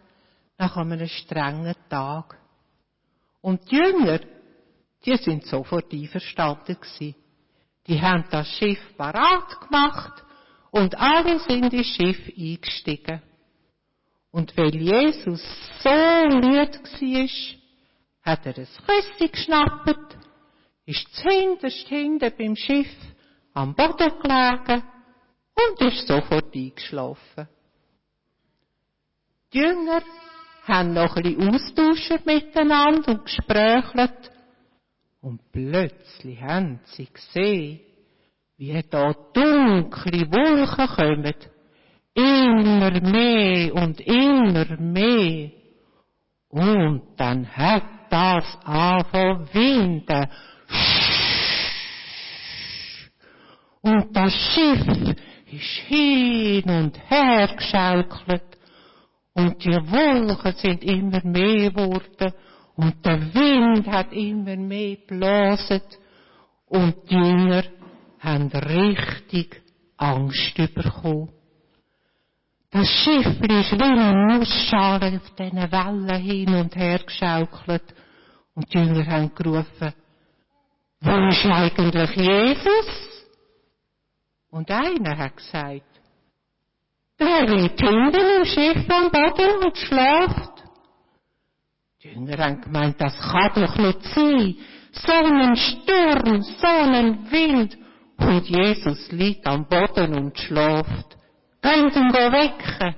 nach 0.60 0.77
einem 0.77 1.08
strengen 1.08 1.75
Tag. 1.89 2.38
Und 3.41 3.71
die 3.71 3.75
Jünger, 3.75 4.19
die 5.03 5.17
sind 5.17 5.43
sofort 5.45 5.91
einverstanden 5.91 6.75
gewesen. 6.80 7.15
Die 7.88 7.99
haben 7.99 8.25
das 8.30 8.47
Schiff 8.49 8.80
parat 8.97 9.62
gemacht 9.62 10.23
und 10.69 10.95
alle 10.99 11.39
sind 11.39 11.73
ins 11.73 11.88
Schiff 11.88 12.19
eingestiegen. 12.38 13.23
Und 14.30 14.56
weil 14.56 14.75
Jesus 14.75 15.41
so 15.80 15.89
müde 15.89 16.80
war, 16.84 17.30
hat 18.21 18.45
er 18.45 18.58
ein 18.58 18.67
Küssi 18.86 19.27
geschnappt, 19.27 20.17
ist 20.86 21.15
zuhinterst 21.15 21.88
hinten 21.88 22.32
beim 22.38 22.56
Schiff 22.56 22.95
am 23.56 23.73
Boden 23.73 24.12
gelegen 24.21 24.84
und 25.58 25.82
ist 25.82 26.08
sofort 26.08 26.56
eingeschlafen. 26.56 27.48
Die 29.54 29.60
Jünger 29.60 30.02
haben 30.67 30.93
noch 30.93 31.15
ein 31.15 31.24
bisschen 31.24 31.54
austauscht 31.56 32.26
miteinander 32.26 33.12
und 33.12 33.26
gesprächelt. 33.26 34.32
Und 35.22 35.41
plötzlich 35.52 36.41
haben 36.41 36.80
sie 36.86 37.08
gesehen, 37.12 37.80
wie 38.58 38.84
da 38.89 39.13
dunkle 39.34 40.32
Wolken 40.32 40.88
kommen. 40.88 41.34
Immer 42.13 43.02
mehr 43.02 43.74
und 43.76 44.00
immer 44.02 44.78
mehr. 44.80 45.52
Und 46.50 47.04
dann 47.17 47.48
hat 47.56 47.84
das 48.10 48.58
angefangen 48.63 49.48
winden. 49.54 50.28
Und 53.82 54.15
das 54.15 54.34
Schiff 54.34 55.15
ist 55.51 55.88
hin 55.88 56.63
und 56.69 56.99
her 57.10 57.49
geschaukelt. 57.55 58.57
Und 59.33 59.63
die 59.63 59.69
Wolken 59.69 60.53
sind 60.57 60.83
immer 60.83 61.21
mehr 61.23 61.71
geworden. 61.71 62.33
Und 62.75 63.05
der 63.05 63.33
Wind 63.33 63.88
hat 63.88 64.12
immer 64.12 64.55
mehr 64.55 64.97
geblasen. 64.97 65.81
Und 66.67 66.95
die 67.10 67.15
Jünger 67.15 67.63
haben 68.19 68.49
richtig 68.49 69.62
Angst 69.97 70.55
bekommen. 70.55 71.29
Das 72.69 72.88
Schiff 72.88 73.25
ist 73.25 73.71
wie 73.71 73.81
eine 73.81 74.38
Nussschale 74.38 75.21
auf 75.21 75.36
diesen 75.36 75.71
Wellen 75.71 76.21
hin 76.21 76.53
und 76.53 76.75
her 76.75 76.99
geschaukelt. 76.99 77.93
Und 78.53 78.73
die 78.73 78.77
Jünger 78.77 79.05
haben 79.05 79.33
gerufen, 79.33 79.93
wo 80.99 81.27
ist 81.29 81.45
eigentlich 81.45 82.15
Jesus? 82.15 83.07
Und 84.49 84.69
einer 84.71 85.17
hat 85.17 85.38
gesagt, 85.38 85.83
der 87.19 87.47
liegt 87.47 87.79
hinten 87.79 88.38
im 88.38 88.45
Schiff 88.45 88.89
am 88.89 89.12
Boden 89.12 89.65
und 89.65 89.77
schläft. 89.77 90.63
Die 92.03 92.10
Jünger 92.10 92.38
haben 92.38 92.62
gemeint, 92.62 93.01
das 93.01 93.17
kann 93.19 93.51
doch 93.55 93.77
nicht 93.77 94.03
sein. 94.03 94.55
So 94.91 95.12
ein 95.12 95.55
Sturm, 95.55 96.41
so 96.41 96.67
ein 96.67 97.31
Wind. 97.31 97.77
Und 98.17 98.47
Jesus 98.47 99.12
liegt 99.12 99.45
am 99.47 99.67
Boden 99.67 100.13
und 100.15 100.38
schläft. 100.38 101.17
Könnt 101.62 101.95
ihn 101.95 102.13
wecken. 102.13 102.95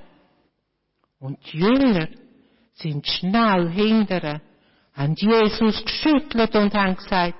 Und 1.18 1.38
die 1.52 1.58
Jünger 1.58 2.08
sind 2.74 3.06
schnell 3.06 3.68
hinterher, 3.70 4.40
haben 4.94 5.14
Jesus 5.14 5.84
geschüttelt 5.84 6.54
und 6.54 6.74
haben 6.74 6.96
gesagt, 6.96 7.34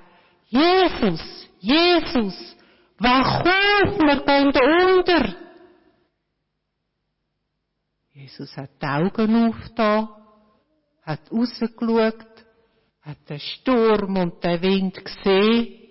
Jesus, 0.47 1.49
Jesus, 1.59 2.55
wach 3.01 3.41
auf, 3.41 3.99
wir 3.99 4.21
gehen 4.25 4.97
unter. 4.97 5.35
Jesus 8.13 8.55
hat 8.55 8.69
die 8.81 8.85
Augen 8.85 9.49
aufgetan, 9.49 10.09
hat 11.03 11.31
rausgeschaut, 11.31 12.27
hat 13.01 13.29
den 13.29 13.39
Sturm 13.39 14.15
und 14.17 14.43
den 14.43 14.61
Wind 14.61 15.03
gesehen 15.03 15.81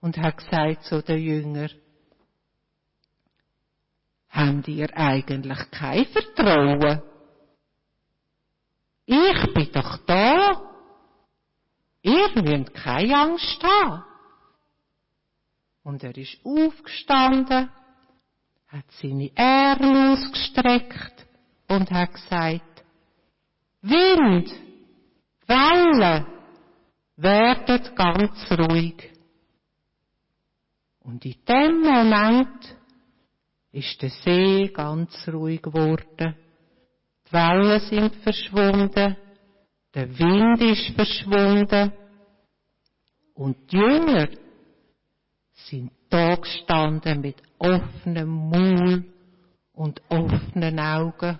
und 0.00 0.16
hat 0.18 0.38
gesagt 0.38 0.84
zu 0.84 1.02
den 1.02 1.22
Jüngern, 1.22 1.70
habt 4.30 4.68
ihr 4.68 4.96
eigentlich 4.96 5.70
kein 5.70 6.06
Vertrauen? 6.06 7.02
Ich 9.04 9.54
bin 9.54 9.72
doch 9.72 9.98
da. 10.06 10.60
Ihr 12.02 12.42
müsst 12.42 12.74
keine 12.74 13.16
Angst 13.16 13.62
haben. 13.62 14.11
Und 15.84 16.04
er 16.04 16.16
ist 16.16 16.38
aufgestanden, 16.44 17.70
hat 18.68 18.90
seine 19.00 19.30
Arme 19.36 20.12
ausgestreckt 20.12 21.26
und 21.68 21.90
hat 21.90 22.12
gesagt, 22.12 22.84
Wind, 23.82 24.52
Wellen, 25.46 26.26
werdet 27.16 27.94
ganz 27.96 28.50
ruhig. 28.50 29.10
Und 31.00 31.24
in 31.24 31.34
dem 31.46 31.80
Moment 31.80 32.76
ist 33.72 34.00
der 34.00 34.10
See 34.10 34.68
ganz 34.68 35.28
ruhig 35.28 35.60
geworden. 35.60 36.36
Die 37.26 37.32
Wellen 37.32 37.80
sind 37.80 38.16
verschwunden, 38.16 39.16
der 39.94 40.18
Wind 40.18 40.60
ist 40.60 40.94
verschwunden 40.94 41.92
und 43.34 43.70
die 43.70 43.76
Jünger 43.76 44.28
sind 45.68 45.90
da 46.10 46.34
gestanden 46.36 47.20
mit 47.20 47.36
offenem 47.58 48.28
Maul 48.28 49.04
und 49.72 50.02
offenen 50.08 50.78
Augen 50.78 51.38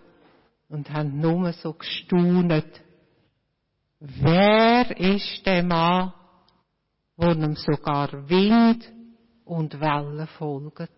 und 0.68 0.90
haben 0.90 1.20
nur 1.20 1.52
so 1.52 1.74
gestaunet. 1.74 2.80
Wer 4.00 4.96
ist 4.98 5.44
der 5.44 5.62
Mann, 5.62 6.12
wo 7.16 7.30
ihm 7.30 7.54
sogar 7.56 8.28
Wind 8.28 8.90
und 9.44 9.78
Wellen 9.80 10.26
folgen? 10.38 10.88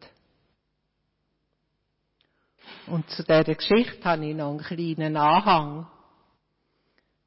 Und 2.87 3.09
zu 3.11 3.23
dieser 3.23 3.55
Geschichte 3.55 4.05
habe 4.05 4.27
ich 4.27 4.37
noch 4.37 4.51
einen 4.51 4.59
kleinen 4.59 5.17
Anhang, 5.17 5.87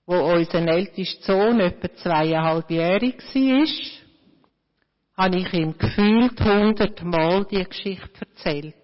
wo 0.06 0.16
unser 0.16 0.68
ältester 0.68 1.34
Sohn 1.34 1.60
etwa 1.60 1.94
zweieinhalbjährig 1.96 3.18
war 3.18 4.07
habe 5.17 5.38
ich 5.38 5.51
ihm 5.53 5.77
gefühlt 5.77 6.39
hundertmal 6.39 7.45
die 7.45 7.63
Geschichte 7.63 8.19
erzählt. 8.19 8.75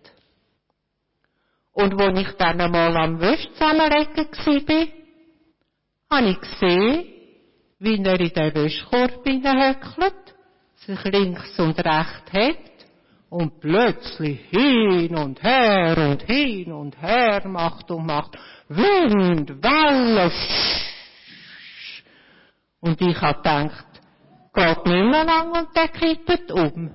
Und 1.74 1.94
wo 1.98 2.08
ich 2.20 2.32
dann 2.38 2.60
einmal 2.60 2.96
am 2.98 3.20
Wäsch 3.20 3.48
zusammenlegen 3.54 4.16
war, 4.18 4.88
habe 6.18 6.30
ich 6.30 6.40
gesehen, 6.40 7.06
wie 7.80 8.04
er 8.04 8.20
in 8.20 8.30
den 8.30 8.56
Wäschkorb 8.56 9.24
hineinhöckelt, 9.26 10.36
sich 10.76 11.04
links 11.06 11.60
und 11.60 11.78
rechts 11.80 12.32
hebt 12.32 12.86
und 13.30 13.60
plötzlich 13.60 14.40
hin 14.52 15.16
und 15.16 15.42
her 15.42 15.98
und 15.98 16.24
hin 16.24 16.72
und 16.72 17.02
her 17.02 17.42
macht 17.48 17.90
und 17.90 18.06
macht. 18.06 18.38
Wind, 18.70 19.64
Wellen. 19.64 20.32
Und 22.80 23.02
ich 23.02 23.20
habe 23.22 23.38
gedacht, 23.38 23.93
geht 24.54 24.86
nicht 24.86 25.06
mehr 25.06 25.24
lang 25.26 25.52
und 25.52 25.76
der 25.76 25.88
kippt 25.90 26.52
um. 26.52 26.92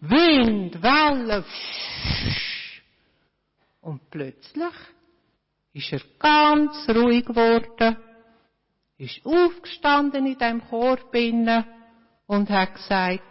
Wind, 0.00 0.82
Wellen, 0.82 1.44
und 3.80 4.10
plötzlich 4.10 4.74
ist 5.72 5.92
er 5.92 6.00
ganz 6.18 6.88
ruhig 6.88 7.24
geworden, 7.24 7.96
ist 8.98 9.24
aufgestanden 9.24 10.26
in 10.26 10.38
dem 10.38 10.60
Korb 10.68 11.14
und 12.26 12.50
hat 12.50 12.74
gesagt, 12.74 13.22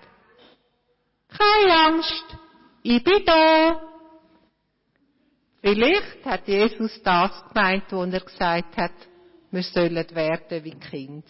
keine 1.29 1.73
Angst, 1.73 2.37
ich 2.83 3.03
bin 3.03 3.23
da. 3.25 3.81
Vielleicht 5.61 6.25
hat 6.25 6.47
Jesus 6.47 7.01
das 7.03 7.43
gemeint, 7.53 7.91
wo 7.91 8.03
er 8.03 8.19
gesagt 8.19 8.77
hat, 8.77 8.93
wir 9.51 9.63
sollen 9.63 10.15
werden 10.15 10.63
wie 10.63 10.79
Kind. 10.79 11.25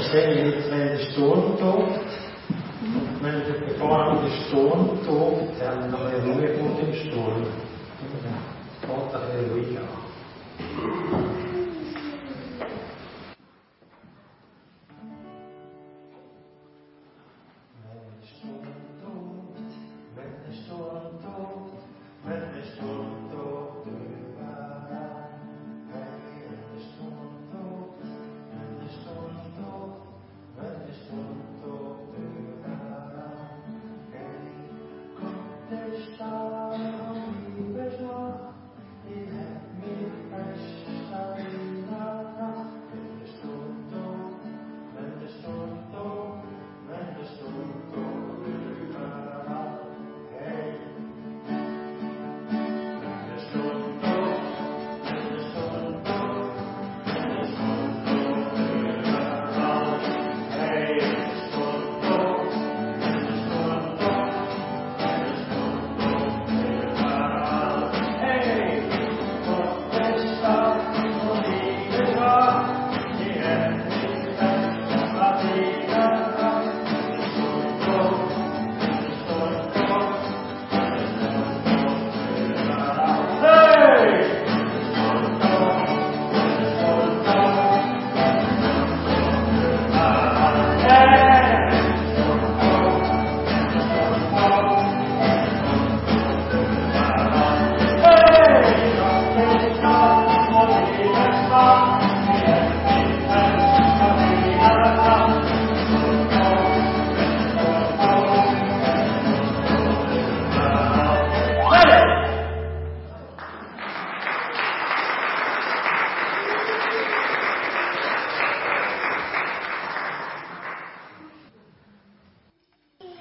Ich 0.00 0.06
sehe 0.12 0.44
jetzt, 0.44 0.70
wenn 0.70 0.88
der 0.88 0.98
Sturm 1.10 1.58
tobt, 1.58 2.06
und 2.80 3.20
wenn 3.20 3.44
der 3.44 3.58
bevor 3.66 4.22
der 4.22 4.30
Sturm 4.46 4.82
tobt, 5.04 5.60
dann 5.60 5.92
Ruhe 5.92 6.48
vor 6.54 6.70
dem 6.80 6.94
Sturm. 6.94 7.44
Geht 8.80 9.14
ein 9.14 9.50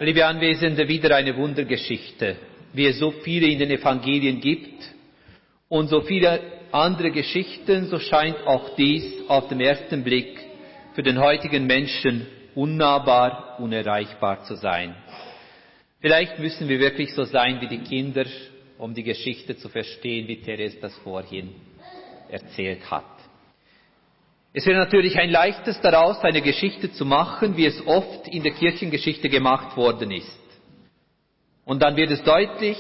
Liebe 0.08 0.26
Anwesende, 0.26 0.88
wieder 0.88 1.14
eine 1.18 1.36
Wundergeschichte, 1.36 2.38
wie 2.72 2.86
es 2.86 2.98
so 2.98 3.12
viele 3.12 3.48
in 3.48 3.60
den 3.60 3.72
Evangelien 3.72 4.40
gibt 4.40 4.82
und 5.68 5.90
so 5.90 6.00
viele 6.00 6.40
andere 6.72 7.12
Geschichten, 7.12 7.88
so 7.88 8.00
scheint 8.00 8.38
auch 8.48 8.74
dies 8.78 9.04
auf 9.28 9.50
den 9.50 9.60
ersten 9.60 10.06
Blick 10.06 10.40
für 10.94 11.04
den 11.04 11.20
heutigen 11.20 11.68
Menschen 11.68 12.26
unnahbar, 12.56 13.60
unerreichbar 13.60 14.46
zu 14.46 14.56
sein. 14.56 14.96
Vielleicht 16.00 16.40
müssen 16.40 16.70
wir 16.70 16.80
wirklich 16.80 17.14
so 17.14 17.26
sein 17.26 17.60
wie 17.60 17.68
die 17.68 17.84
Kinder, 17.84 18.24
um 18.78 18.94
die 18.94 19.04
Geschichte 19.04 19.58
zu 19.58 19.68
verstehen, 19.68 20.26
wie 20.30 20.42
Therese 20.42 20.78
das 20.80 20.96
vorhin 21.00 21.50
erzählt 22.30 22.90
hat. 22.90 23.17
Es 24.58 24.66
wäre 24.66 24.80
natürlich 24.80 25.20
ein 25.20 25.30
leichtes 25.30 25.80
daraus, 25.82 26.20
eine 26.24 26.42
Geschichte 26.42 26.92
zu 26.92 27.06
machen, 27.06 27.56
wie 27.58 27.68
es 27.68 27.86
oft 27.86 28.28
in 28.28 28.42
der 28.42 28.54
Kirchengeschichte 28.54 29.30
gemacht 29.30 29.78
worden 29.78 30.10
ist. 30.10 30.36
Und 31.64 31.84
dann 31.84 31.96
wird 31.96 32.10
es 32.10 32.24
deutlich, 32.24 32.76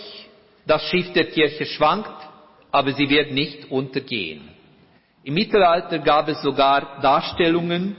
das 0.65 0.81
Schiff 0.89 1.13
der 1.13 1.25
Kirche 1.25 1.67
schwankt, 1.67 2.17
aber 2.71 2.93
sie 2.93 3.07
wird 3.07 3.31
nicht 3.31 3.69
untergehen. 3.69 4.49
Im 5.23 5.35
Mittelalter 5.35 5.99
gab 5.99 6.27
es 6.29 6.41
sogar 6.41 6.99
Darstellungen, 6.99 7.95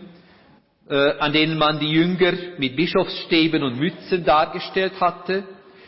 äh, 0.91 1.13
an 1.21 1.33
denen 1.33 1.57
man 1.57 1.79
die 1.79 1.93
Jünger 1.93 2.33
mit 2.59 2.75
Bischofsstäben 2.75 3.63
und 3.63 3.79
Mützen 3.79 4.25
dargestellt 4.25 5.01
hatte, 5.01 5.45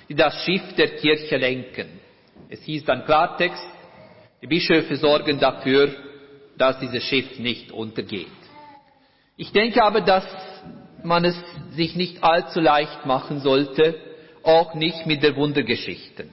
die 0.08 0.14
das 0.14 0.44
Schiff 0.44 0.76
der 0.76 0.94
Kirche 0.94 1.38
lenken. 1.38 1.88
Es 2.50 2.62
hieß 2.62 2.84
dann 2.84 3.04
Klartext, 3.04 3.66
die 4.40 4.46
Bischöfe 4.46 4.94
sorgen 4.94 5.40
dafür, 5.40 5.92
dass 6.60 6.78
dieses 6.78 7.02
Schiff 7.04 7.38
nicht 7.38 7.72
untergeht. 7.72 8.26
Ich 9.38 9.50
denke 9.52 9.82
aber, 9.82 10.02
dass 10.02 10.26
man 11.02 11.24
es 11.24 11.36
sich 11.70 11.96
nicht 11.96 12.22
allzu 12.22 12.60
leicht 12.60 13.06
machen 13.06 13.40
sollte, 13.40 13.98
auch 14.42 14.74
nicht 14.74 15.06
mit 15.06 15.22
der 15.22 15.34
Wundergeschichte. 15.36 16.26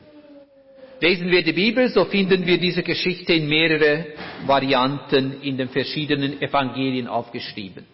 Lesen 0.99 1.31
wir 1.31 1.43
die 1.43 1.53
Bibel, 1.53 1.87
so 1.89 2.03
finden 2.05 2.45
wir 2.45 2.57
diese 2.57 2.83
Geschichte 2.83 3.33
in 3.33 3.47
mehrere 3.47 4.07
Varianten 4.45 5.41
in 5.41 5.57
den 5.57 5.69
verschiedenen 5.69 6.41
Evangelien 6.41 7.07
aufgeschrieben. 7.07 7.85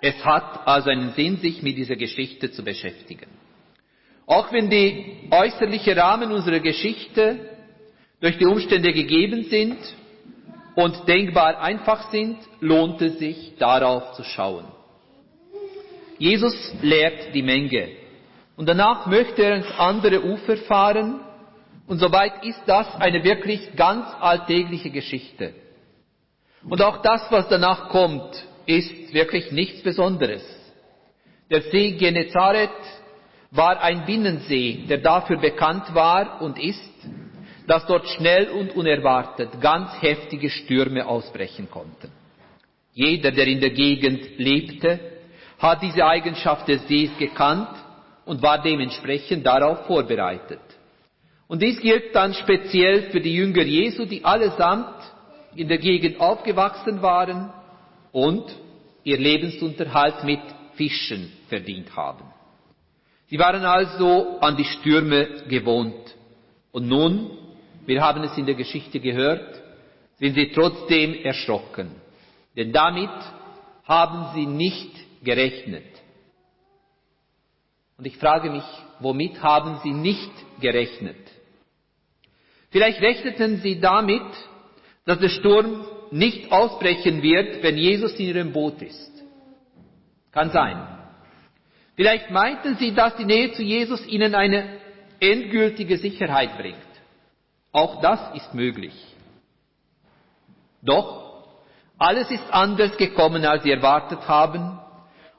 Es 0.00 0.24
hat 0.24 0.66
also 0.66 0.88
einen 0.88 1.12
Sinn, 1.12 1.36
sich 1.36 1.62
mit 1.62 1.76
dieser 1.76 1.96
Geschichte 1.96 2.50
zu 2.50 2.64
beschäftigen. 2.64 3.26
Auch 4.24 4.50
wenn 4.52 4.70
die 4.70 5.28
äußerliche 5.30 5.96
Rahmen 5.96 6.32
unserer 6.32 6.60
Geschichte 6.60 7.38
durch 8.20 8.38
die 8.38 8.46
Umstände 8.46 8.92
gegeben 8.94 9.44
sind 9.44 9.76
und 10.74 11.06
denkbar 11.06 11.60
einfach 11.60 12.10
sind, 12.10 12.38
lohnt 12.60 13.00
es 13.02 13.18
sich, 13.18 13.56
darauf 13.58 14.12
zu 14.14 14.24
schauen. 14.24 14.64
Jesus 16.18 16.54
lehrt 16.82 17.34
die 17.34 17.42
Menge 17.42 17.88
und 18.56 18.68
danach 18.68 19.06
möchte 19.06 19.42
er 19.42 19.56
ins 19.56 19.78
andere 19.78 20.22
Ufer 20.22 20.56
fahren 20.56 21.20
und 21.86 21.98
soweit 21.98 22.44
ist 22.44 22.62
das 22.66 22.86
eine 23.00 23.24
wirklich 23.24 23.74
ganz 23.76 24.06
alltägliche 24.20 24.90
Geschichte. 24.90 25.52
Und 26.68 26.80
auch 26.80 27.02
das, 27.02 27.22
was 27.30 27.48
danach 27.48 27.88
kommt, 27.88 28.44
ist 28.66 29.12
wirklich 29.12 29.50
nichts 29.50 29.82
Besonderes. 29.82 30.42
Der 31.50 31.62
See 31.62 31.92
Genezareth 31.92 32.70
war 33.50 33.80
ein 33.80 34.06
Binnensee, 34.06 34.84
der 34.88 34.98
dafür 34.98 35.38
bekannt 35.38 35.94
war 35.94 36.40
und 36.40 36.58
ist, 36.58 36.80
dass 37.66 37.86
dort 37.86 38.08
schnell 38.08 38.50
und 38.50 38.74
unerwartet 38.74 39.60
ganz 39.60 39.90
heftige 40.00 40.50
Stürme 40.50 41.06
ausbrechen 41.06 41.70
konnten. 41.70 42.10
Jeder, 42.94 43.30
der 43.30 43.46
in 43.46 43.60
der 43.60 43.70
Gegend 43.70 44.38
lebte, 44.38 45.00
hat 45.58 45.82
diese 45.82 46.04
Eigenschaft 46.04 46.68
des 46.68 46.86
Sees 46.88 47.16
gekannt 47.18 47.70
und 48.24 48.42
war 48.42 48.60
dementsprechend 48.60 49.46
darauf 49.46 49.86
vorbereitet. 49.86 50.60
Und 51.48 51.62
dies 51.62 51.80
gilt 51.80 52.14
dann 52.14 52.34
speziell 52.34 53.10
für 53.10 53.20
die 53.20 53.34
Jünger 53.34 53.62
Jesu, 53.62 54.04
die 54.06 54.24
allesamt 54.24 54.94
in 55.54 55.68
der 55.68 55.78
Gegend 55.78 56.20
aufgewachsen 56.20 57.02
waren 57.02 57.52
und 58.10 58.44
ihr 59.04 59.18
Lebensunterhalt 59.18 60.24
mit 60.24 60.40
Fischen 60.74 61.30
verdient 61.48 61.94
haben. 61.94 62.24
Sie 63.28 63.38
waren 63.38 63.64
also 63.64 64.38
an 64.40 64.56
die 64.56 64.64
Stürme 64.64 65.44
gewohnt. 65.48 66.14
Und 66.70 66.88
nun 66.88 67.30
wir 67.86 68.00
haben 68.00 68.22
es 68.22 68.36
in 68.36 68.46
der 68.46 68.54
Geschichte 68.54 69.00
gehört, 69.00 69.60
sind 70.18 70.34
sie 70.34 70.52
trotzdem 70.52 71.14
erschrocken. 71.24 71.90
Denn 72.56 72.72
damit 72.72 73.10
haben 73.84 74.34
sie 74.34 74.46
nicht 74.46 74.90
gerechnet. 75.24 75.84
Und 77.98 78.06
ich 78.06 78.16
frage 78.16 78.50
mich, 78.50 78.64
womit 79.00 79.42
haben 79.42 79.80
sie 79.82 79.92
nicht 79.92 80.32
gerechnet? 80.60 81.16
Vielleicht 82.70 83.00
rechneten 83.00 83.58
sie 83.58 83.80
damit, 83.80 84.22
dass 85.04 85.18
der 85.18 85.28
Sturm 85.28 85.84
nicht 86.10 86.52
ausbrechen 86.52 87.22
wird, 87.22 87.62
wenn 87.62 87.76
Jesus 87.76 88.12
in 88.14 88.26
ihrem 88.26 88.52
Boot 88.52 88.80
ist. 88.82 89.10
Kann 90.30 90.50
sein. 90.50 90.86
Vielleicht 91.96 92.30
meinten 92.30 92.76
sie, 92.76 92.94
dass 92.94 93.16
die 93.16 93.24
Nähe 93.24 93.52
zu 93.52 93.62
Jesus 93.62 94.06
ihnen 94.06 94.34
eine 94.34 94.80
endgültige 95.20 95.98
Sicherheit 95.98 96.56
bringt. 96.56 96.91
Auch 97.72 98.00
das 98.02 98.20
ist 98.36 98.54
möglich. 98.54 98.94
Doch 100.82 101.22
alles 101.98 102.30
ist 102.30 102.52
anders 102.52 102.96
gekommen, 102.96 103.44
als 103.44 103.62
sie 103.62 103.70
erwartet 103.70 104.28
haben, 104.28 104.78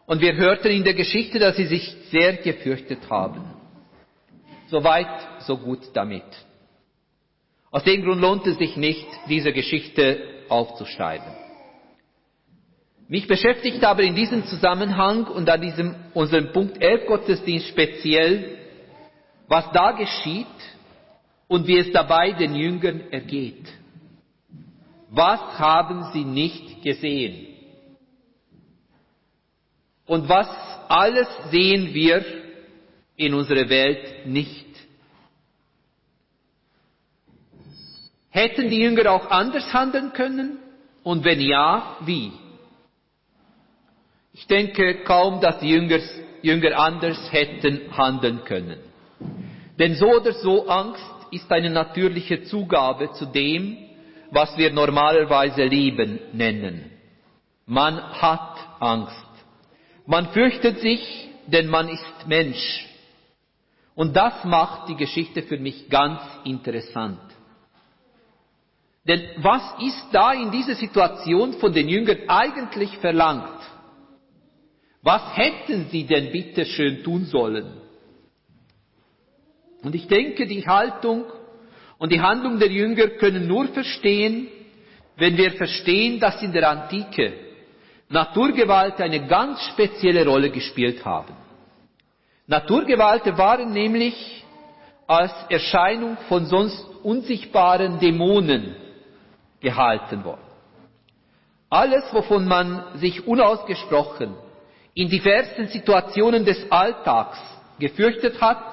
und 0.05 0.21
wir 0.21 0.35
hörten 0.35 0.67
in 0.67 0.83
der 0.83 0.95
Geschichte, 0.95 1.39
dass 1.39 1.55
sie 1.55 1.65
sich 1.65 1.95
sehr 2.11 2.33
gefürchtet 2.37 3.09
haben. 3.09 3.41
Soweit, 4.67 5.07
so 5.39 5.57
gut 5.57 5.79
damit. 5.93 6.25
Aus 7.71 7.83
dem 7.83 8.03
Grund 8.03 8.21
lohnt 8.21 8.45
es 8.45 8.57
sich 8.57 8.75
nicht, 8.75 9.07
diese 9.29 9.53
Geschichte 9.53 10.21
aufzuschreiben. 10.49 11.27
Mich 13.07 13.27
beschäftigt 13.27 13.83
aber 13.83 14.03
in 14.03 14.15
diesem 14.15 14.45
Zusammenhang 14.45 15.27
und 15.27 15.49
an 15.49 15.61
diesem 15.61 15.95
unserem 16.13 16.51
Punkt 16.51 16.81
11 16.81 17.07
Gottesdienst 17.07 17.67
speziell, 17.67 18.57
was 19.47 19.71
da 19.71 19.91
geschieht 19.91 20.47
und 21.47 21.67
wie 21.67 21.77
es 21.77 21.91
dabei 21.91 22.31
den 22.31 22.55
Jüngern 22.55 23.01
ergeht. 23.11 23.67
Was 25.09 25.39
haben 25.59 26.11
sie 26.11 26.23
nicht 26.23 26.81
gesehen? 26.81 27.47
Und 30.05 30.27
was 30.27 30.47
alles 30.89 31.27
sehen 31.51 31.93
wir 31.93 32.25
in 33.15 33.33
unserer 33.33 33.69
Welt 33.69 34.25
nicht? 34.25 34.65
Hätten 38.29 38.69
die 38.69 38.79
Jünger 38.79 39.11
auch 39.11 39.29
anders 39.29 39.71
handeln 39.71 40.11
können? 40.13 40.57
Und 41.03 41.23
wenn 41.23 41.39
ja, 41.39 41.97
wie? 42.05 42.31
Ich 44.33 44.47
denke 44.47 45.03
kaum, 45.03 45.39
dass 45.39 45.59
die 45.59 45.69
Jünger, 45.69 45.99
Jünger 46.41 46.79
anders 46.79 47.31
hätten 47.31 47.95
handeln 47.95 48.43
können. 48.45 48.79
Denn 49.77 49.95
so 49.95 50.07
oder 50.07 50.33
so 50.33 50.67
Angst 50.67 51.12
ist 51.35 51.51
eine 51.51 51.69
natürliche 51.69 52.43
Zugabe 52.43 53.11
zu 53.13 53.25
dem, 53.25 53.77
was 54.31 54.57
wir 54.57 54.71
normalerweise 54.71 55.63
Leben 55.63 56.19
nennen. 56.33 56.91
Man 57.65 57.95
hat 57.97 58.57
Angst. 58.79 59.15
Man 60.05 60.27
fürchtet 60.29 60.79
sich, 60.79 61.29
denn 61.47 61.67
man 61.67 61.87
ist 61.87 62.27
Mensch. 62.27 62.87
Und 63.95 64.15
das 64.15 64.43
macht 64.43 64.89
die 64.89 64.95
Geschichte 64.95 65.43
für 65.43 65.57
mich 65.57 65.89
ganz 65.89 66.19
interessant. 66.43 67.19
Denn 69.07 69.21
was 69.37 69.61
ist 69.81 70.07
da 70.11 70.33
in 70.33 70.51
dieser 70.51 70.75
Situation 70.75 71.53
von 71.53 71.73
den 71.73 71.89
Jüngern 71.89 72.19
eigentlich 72.27 72.97
verlangt? 72.97 73.59
Was 75.01 75.35
hätten 75.35 75.87
sie 75.89 76.05
denn 76.05 76.31
bitte 76.31 76.65
schön 76.65 77.03
tun 77.03 77.25
sollen? 77.25 77.82
Und 79.83 79.95
ich 79.95 80.07
denke, 80.07 80.47
die 80.47 80.65
Haltung 80.65 81.25
und 81.97 82.11
die 82.11 82.21
Handlung 82.21 82.57
der 82.57 82.69
Jünger 82.69 83.07
können 83.07 83.47
nur 83.47 83.67
verstehen, 83.67 84.47
wenn 85.17 85.37
wir 85.37 85.51
verstehen, 85.51 86.19
dass 86.19 86.41
in 86.41 86.53
der 86.53 86.69
Antike 86.69 87.33
Naturgewalten 88.09 89.03
eine 89.03 89.27
ganz 89.27 89.61
spezielle 89.73 90.25
Rolle 90.25 90.49
gespielt 90.49 91.03
haben. 91.03 91.35
Naturgewalten 92.47 93.37
waren 93.37 93.71
nämlich 93.71 94.43
als 95.07 95.31
Erscheinung 95.49 96.17
von 96.27 96.45
sonst 96.45 96.85
unsichtbaren 97.03 97.99
Dämonen 97.99 98.75
gehalten 99.59 100.23
worden. 100.23 100.41
Alles, 101.69 102.03
wovon 102.11 102.47
man 102.47 102.97
sich 102.99 103.25
unausgesprochen 103.25 104.35
in 104.93 105.09
diversen 105.09 105.67
Situationen 105.67 106.45
des 106.45 106.71
Alltags 106.71 107.39
gefürchtet 107.79 108.39
hat, 108.39 108.72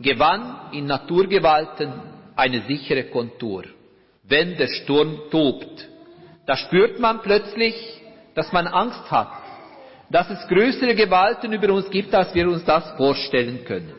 gewann 0.00 0.72
in 0.72 0.86
Naturgewalten 0.86 1.92
eine 2.36 2.62
sichere 2.62 3.04
Kontur. 3.04 3.64
Wenn 4.22 4.56
der 4.56 4.68
Sturm 4.68 5.18
tobt, 5.30 5.88
da 6.46 6.56
spürt 6.56 6.98
man 6.98 7.20
plötzlich, 7.22 7.74
dass 8.34 8.52
man 8.52 8.66
Angst 8.66 9.10
hat, 9.10 9.30
dass 10.10 10.28
es 10.30 10.46
größere 10.48 10.94
Gewalten 10.94 11.52
über 11.52 11.72
uns 11.72 11.90
gibt, 11.90 12.14
als 12.14 12.34
wir 12.34 12.48
uns 12.48 12.64
das 12.64 12.90
vorstellen 12.96 13.64
können. 13.64 13.92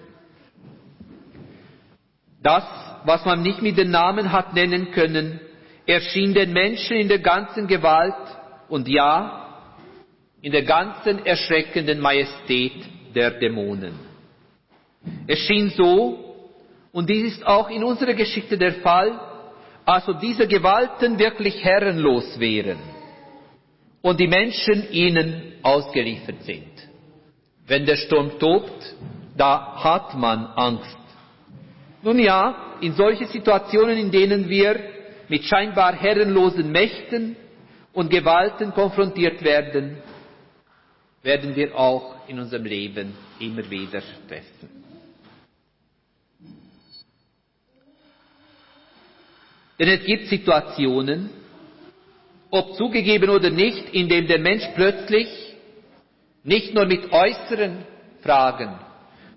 Das, 2.42 2.64
was 3.06 3.26
man 3.26 3.42
nicht 3.42 3.62
mit 3.62 3.78
den 3.78 3.92
Namen 3.92 4.32
hat 4.32 4.54
nennen 4.54 4.92
können, 4.92 5.40
erschien 5.88 6.34
den 6.34 6.54
Menschen 6.54 6.98
in 6.98 7.08
der 7.08 7.20
ganzen 7.20 7.68
Gewalt 7.68 8.14
und 8.70 8.88
ja, 8.88 9.46
in 10.42 10.52
der 10.52 10.64
ganzen 10.64 11.26
erschreckenden 11.26 12.00
Majestät 12.00 12.74
der 13.16 13.32
Dämonen. 13.32 14.05
Es 15.28 15.40
schien 15.40 15.70
so, 15.72 16.26
und 16.92 17.10
dies 17.10 17.34
ist 17.34 17.46
auch 17.46 17.70
in 17.70 17.84
unserer 17.84 18.14
Geschichte 18.14 18.58
der 18.58 18.76
Fall, 18.76 19.20
also 19.86 20.14
diese 20.14 20.48
Gewalten 20.48 21.20
wirklich 21.20 21.64
herrenlos 21.64 22.40
wären 22.40 22.80
und 24.02 24.20
die 24.20 24.28
Menschen 24.28 24.92
ihnen 24.92 25.54
ausgeliefert 25.62 26.42
sind. 26.44 26.72
Wenn 27.68 27.86
der 27.86 27.96
Sturm 27.96 28.40
tobt, 28.40 28.96
da 29.36 29.84
hat 29.84 30.16
man 30.16 30.46
Angst. 30.56 30.98
Nun 32.02 32.20
ja, 32.20 32.78
in 32.82 32.94
solche 32.94 33.26
Situationen, 33.26 33.98
in 33.98 34.12
denen 34.12 34.48
wir 34.48 34.80
mit 35.28 35.44
scheinbar 35.44 35.94
herrenlosen 35.94 36.72
Mächten 36.72 37.36
und 37.94 38.10
Gewalten 38.10 38.72
konfrontiert 38.74 39.44
werden, 39.44 39.98
werden 41.24 41.56
wir 41.56 41.76
auch 41.76 42.28
in 42.28 42.40
unserem 42.40 42.66
Leben 42.66 43.14
immer 43.40 43.68
wieder 43.70 44.02
treffen. 44.28 44.85
Denn 49.80 49.90
es 49.90 50.06
gibt 50.06 50.28
Situationen, 50.28 51.30
ob 52.50 52.76
zugegeben 52.76 53.30
oder 53.30 53.50
nicht, 53.50 53.90
in 53.94 54.08
denen 54.08 54.28
der 54.28 54.40
Mensch 54.40 54.64
plötzlich 54.76 55.28
nicht 56.44 56.74
nur 56.74 56.86
mit 56.86 57.12
äußeren 57.12 57.84
Fragen, 58.22 58.80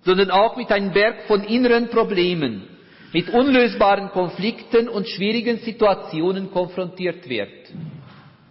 sondern 0.02 0.30
auch 0.30 0.56
mit 0.56 0.70
einem 0.70 0.92
Berg 0.92 1.22
von 1.26 1.42
inneren 1.42 1.88
Problemen, 1.88 2.68
mit 3.12 3.30
unlösbaren 3.30 4.10
Konflikten 4.10 4.88
und 4.88 5.08
schwierigen 5.08 5.58
Situationen 5.58 6.50
konfrontiert 6.50 7.28
wird. 7.28 7.50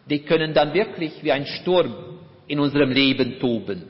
Die 0.09 0.19
können 0.23 0.53
dann 0.53 0.73
wirklich 0.73 1.23
wie 1.23 1.31
ein 1.31 1.45
Sturm 1.45 1.93
in 2.47 2.59
unserem 2.59 2.91
Leben 2.91 3.39
toben. 3.39 3.83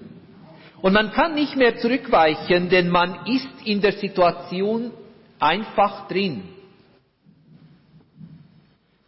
Und 0.82 0.94
man 0.94 1.12
kann 1.12 1.34
nicht 1.34 1.56
mehr 1.56 1.78
zurückweichen, 1.78 2.70
denn 2.70 2.90
man 2.90 3.26
ist 3.26 3.66
in 3.66 3.82
der 3.82 3.94
Situation 3.94 4.92
einfach 5.40 6.08
drin. 6.08 6.44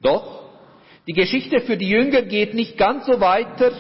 Doch 0.02 0.40
die 1.08 1.14
Geschichte 1.14 1.62
für 1.62 1.76
die 1.76 1.90
Jünger 1.90 2.22
geht 2.22 2.54
nicht 2.54 2.78
ganz 2.78 3.06
so 3.06 3.20
weiter, 3.20 3.72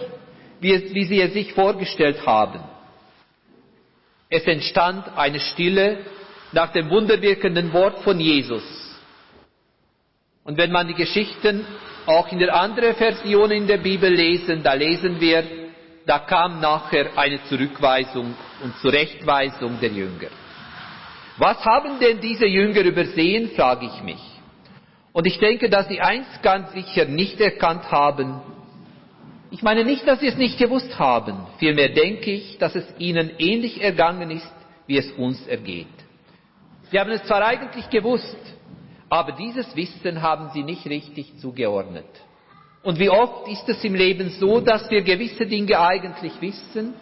wie, 0.59 0.73
es, 0.73 0.93
wie 0.93 1.05
sie 1.05 1.21
es 1.21 1.33
sich 1.33 1.53
vorgestellt 1.53 2.25
haben. 2.25 2.59
Es 4.29 4.43
entstand 4.45 5.05
eine 5.15 5.39
Stille 5.39 5.99
nach 6.51 6.71
dem 6.71 6.89
wunderwirkenden 6.89 7.71
Wort 7.73 7.99
von 7.99 8.19
Jesus. 8.19 8.63
Und 10.43 10.57
wenn 10.57 10.71
man 10.71 10.87
die 10.87 10.95
Geschichten 10.95 11.65
auch 12.05 12.31
in 12.31 12.39
der 12.39 12.55
anderen 12.55 12.95
Version 12.95 13.51
in 13.51 13.67
der 13.67 13.77
Bibel 13.77 14.11
lesen, 14.11 14.63
da 14.63 14.73
lesen 14.73 15.19
wir, 15.19 15.43
da 16.05 16.19
kam 16.19 16.59
nachher 16.59 17.15
eine 17.15 17.43
Zurückweisung 17.43 18.33
und 18.63 18.75
Zurechtweisung 18.77 19.79
der 19.79 19.91
Jünger. 19.91 20.29
Was 21.37 21.63
haben 21.63 21.99
denn 21.99 22.19
diese 22.19 22.47
Jünger 22.47 22.81
übersehen, 22.81 23.51
frage 23.51 23.85
ich 23.85 24.03
mich. 24.03 24.38
Und 25.19 25.27
ich 25.27 25.37
denke, 25.37 25.69
dass 25.69 25.89
sie 25.89 25.99
eins 25.99 26.27
ganz 26.41 26.71
sicher 26.71 27.03
nicht 27.03 27.41
erkannt 27.41 27.91
haben. 27.91 28.39
Ich 29.51 29.61
meine 29.61 29.83
nicht, 29.83 30.07
dass 30.07 30.21
sie 30.21 30.27
es 30.27 30.37
nicht 30.37 30.57
gewusst 30.57 30.97
haben. 30.97 31.45
Vielmehr 31.57 31.89
denke 31.89 32.31
ich, 32.31 32.57
dass 32.57 32.73
es 32.73 32.85
ihnen 32.99 33.29
ähnlich 33.37 33.83
ergangen 33.83 34.31
ist, 34.31 34.49
wie 34.87 34.95
es 34.95 35.11
uns 35.11 35.45
ergeht. 35.45 35.87
Sie 36.89 36.97
haben 36.97 37.11
es 37.11 37.21
zwar 37.25 37.45
eigentlich 37.45 37.89
gewusst, 37.89 38.37
aber 39.09 39.33
dieses 39.33 39.75
Wissen 39.75 40.21
haben 40.21 40.51
sie 40.53 40.63
nicht 40.63 40.85
richtig 40.85 41.37
zugeordnet. 41.39 42.07
Und 42.81 42.97
wie 42.97 43.09
oft 43.09 43.45
ist 43.49 43.67
es 43.67 43.83
im 43.83 43.95
Leben 43.95 44.29
so, 44.29 44.61
dass 44.61 44.89
wir 44.89 45.01
gewisse 45.01 45.45
Dinge 45.45 45.81
eigentlich 45.81 46.31
wissen, 46.39 46.93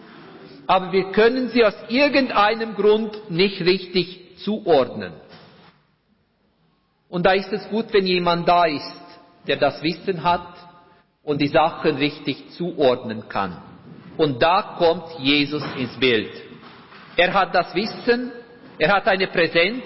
aber 0.66 0.92
wir 0.92 1.12
können 1.12 1.50
sie 1.50 1.64
aus 1.64 1.76
irgendeinem 1.88 2.74
Grund 2.74 3.30
nicht 3.30 3.62
richtig 3.62 4.40
zuordnen. 4.44 5.14
Und 7.10 7.26
da 7.26 7.34
ist 7.34 7.52
es 7.52 7.68
gut, 7.70 7.94
wenn 7.94 8.06
jemand 8.06 8.48
da 8.48 8.66
ist, 8.66 9.02
der 9.48 9.58
das 9.58 9.82
Wissen 9.82 10.24
hat 10.24 10.48
und 11.24 11.42
die 11.42 11.48
Sachen 11.48 11.98
richtig 11.98 12.52
zuordnen 12.52 13.30
kann. 13.30 13.62
Und 14.18 14.42
da 14.42 14.76
kommt 14.78 15.20
Jesus 15.20 15.64
ins 15.78 15.98
Bild. 16.00 16.32
Er 17.16 17.34
hat 17.34 17.56
das 17.56 17.74
Wissen, 17.74 18.32
er 18.78 18.94
hat 18.94 19.08
eine 19.08 19.28
Präsenz, 19.28 19.84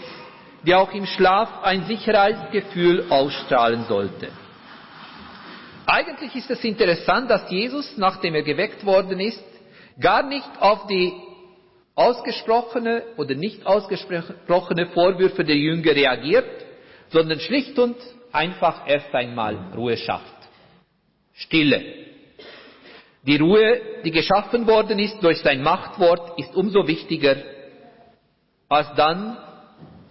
die 0.66 0.76
auch 0.76 0.92
im 0.94 1.06
Schlaf 1.06 1.64
ein 1.64 1.84
Sicherheitsgefühl 1.86 3.06
ausstrahlen 3.10 3.86
sollte. 3.86 4.30
Eigentlich 5.86 6.36
ist 6.36 6.50
es 6.50 6.64
interessant, 6.64 7.30
dass 7.30 7.50
Jesus, 7.50 7.98
nachdem 7.98 8.36
er 8.36 8.44
geweckt 8.44 8.86
worden 8.86 9.20
ist, 9.20 9.44
gar 10.00 10.24
nicht 10.24 10.50
auf 10.60 10.88
die 10.88 11.14
ausgesprochene 11.96 13.04
oder 13.18 13.36
nicht 13.36 13.66
ausgesprochene 13.66 14.88
Vorwürfe 14.88 15.44
der 15.44 15.58
Jünger 15.58 15.92
reagiert, 15.92 16.46
sondern 17.12 17.40
schlicht 17.40 17.78
und 17.78 17.96
einfach 18.32 18.88
erst 18.88 19.14
einmal 19.14 19.56
Ruhe 19.76 19.98
schafft. 19.98 20.26
Stille. 21.34 21.84
Die 23.24 23.38
Ruhe, 23.38 23.82
die 24.04 24.12
geschaffen 24.12 24.66
worden 24.68 24.98
ist 24.98 25.22
durch 25.22 25.40
sein 25.42 25.62
Machtwort, 25.62 26.40
ist 26.40 26.56
umso 26.56 26.88
wichtiger, 26.88 27.36
als 28.68 28.94
dann 28.96 29.38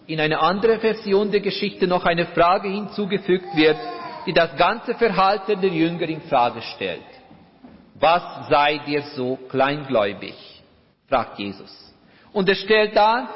in 0.07 0.21
eine 0.21 0.41
andere 0.41 0.79
Version 0.79 1.31
der 1.31 1.41
Geschichte 1.41 1.87
noch 1.87 2.05
eine 2.05 2.27
Frage 2.27 2.69
hinzugefügt 2.69 3.57
wird, 3.57 3.79
die 4.27 4.33
das 4.33 4.57
ganze 4.57 4.95
Verhalten 4.95 5.61
der 5.61 5.71
Jünger 5.71 6.09
in 6.09 6.21
Frage 6.23 6.63
stellt. 6.63 7.03
Was 7.95 8.49
seid 8.49 8.87
ihr 8.87 9.03
so 9.03 9.37
kleingläubig? 9.49 10.35
fragt 11.09 11.39
Jesus. 11.39 11.95
Und 12.33 12.49
er 12.49 12.55
stellt 12.55 12.95
da 12.95 13.29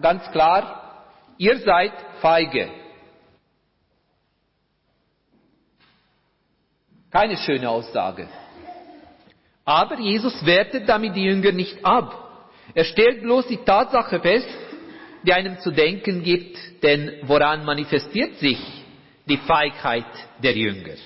ganz 0.00 0.30
klar, 0.32 1.06
ihr 1.38 1.58
seid 1.58 1.92
feige. 2.20 2.68
Keine 7.14 7.36
schöne 7.36 7.70
Aussage. 7.70 8.26
Aber 9.64 10.00
Jesus 10.00 10.44
wertet 10.44 10.88
damit 10.88 11.14
die 11.14 11.22
Jünger 11.22 11.52
nicht 11.52 11.84
ab. 11.84 12.08
Er 12.74 12.84
stellt 12.84 13.22
bloß 13.22 13.46
die 13.46 13.58
Tatsache 13.58 14.18
fest, 14.18 14.48
die 15.22 15.32
einem 15.32 15.60
zu 15.60 15.70
denken 15.70 16.24
gibt, 16.24 16.58
denn 16.82 17.20
woran 17.22 17.64
manifestiert 17.64 18.38
sich 18.38 18.58
die 19.26 19.36
Feigheit 19.36 20.10
der 20.42 20.56
Jünger? 20.56 20.96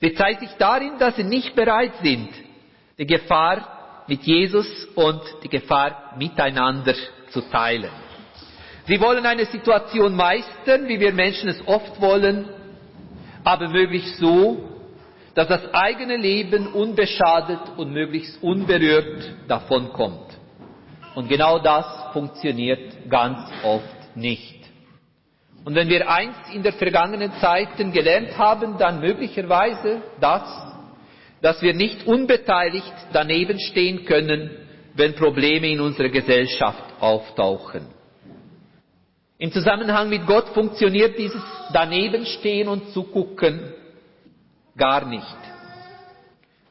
Sie 0.00 0.14
zeigt 0.14 0.40
sich 0.40 0.52
darin, 0.58 0.96
dass 0.96 1.16
sie 1.16 1.24
nicht 1.24 1.56
bereit 1.56 1.94
sind, 2.00 2.28
die 2.96 3.06
Gefahr 3.06 4.04
mit 4.06 4.22
Jesus 4.22 4.84
und 4.94 5.22
die 5.42 5.48
Gefahr 5.48 6.14
miteinander 6.16 6.94
zu 7.30 7.40
teilen. 7.40 7.90
Sie 8.86 9.00
wollen 9.00 9.26
eine 9.26 9.46
Situation 9.46 10.14
meistern, 10.14 10.86
wie 10.86 11.00
wir 11.00 11.12
Menschen 11.12 11.48
es 11.48 11.66
oft 11.66 12.00
wollen, 12.00 12.48
aber 13.44 13.68
möglichst 13.68 14.18
so, 14.18 14.68
dass 15.34 15.48
das 15.48 15.72
eigene 15.72 16.16
Leben 16.16 16.68
unbeschadet 16.68 17.60
und 17.76 17.92
möglichst 17.92 18.42
unberührt 18.42 19.34
davonkommt. 19.48 20.38
Und 21.14 21.28
genau 21.28 21.58
das 21.58 21.86
funktioniert 22.12 23.08
ganz 23.08 23.38
oft 23.62 24.16
nicht. 24.16 24.62
Und 25.64 25.74
wenn 25.74 25.88
wir 25.88 26.10
eins 26.10 26.34
in 26.52 26.62
der 26.62 26.72
vergangenen 26.72 27.32
Zeiten 27.40 27.92
gelernt 27.92 28.36
haben, 28.36 28.78
dann 28.78 29.00
möglicherweise 29.00 30.02
das, 30.20 30.42
dass 31.40 31.62
wir 31.62 31.74
nicht 31.74 32.06
unbeteiligt 32.06 32.92
daneben 33.12 33.58
stehen 33.60 34.04
können, 34.04 34.50
wenn 34.94 35.14
Probleme 35.14 35.68
in 35.68 35.80
unserer 35.80 36.08
Gesellschaft 36.08 36.82
auftauchen. 37.00 37.86
Im 39.42 39.50
Zusammenhang 39.50 40.08
mit 40.08 40.24
Gott 40.24 40.50
funktioniert 40.50 41.18
dieses 41.18 41.42
Danebenstehen 41.72 42.68
und 42.68 42.90
Zugucken 42.90 43.74
gar 44.76 45.04
nicht. 45.04 45.36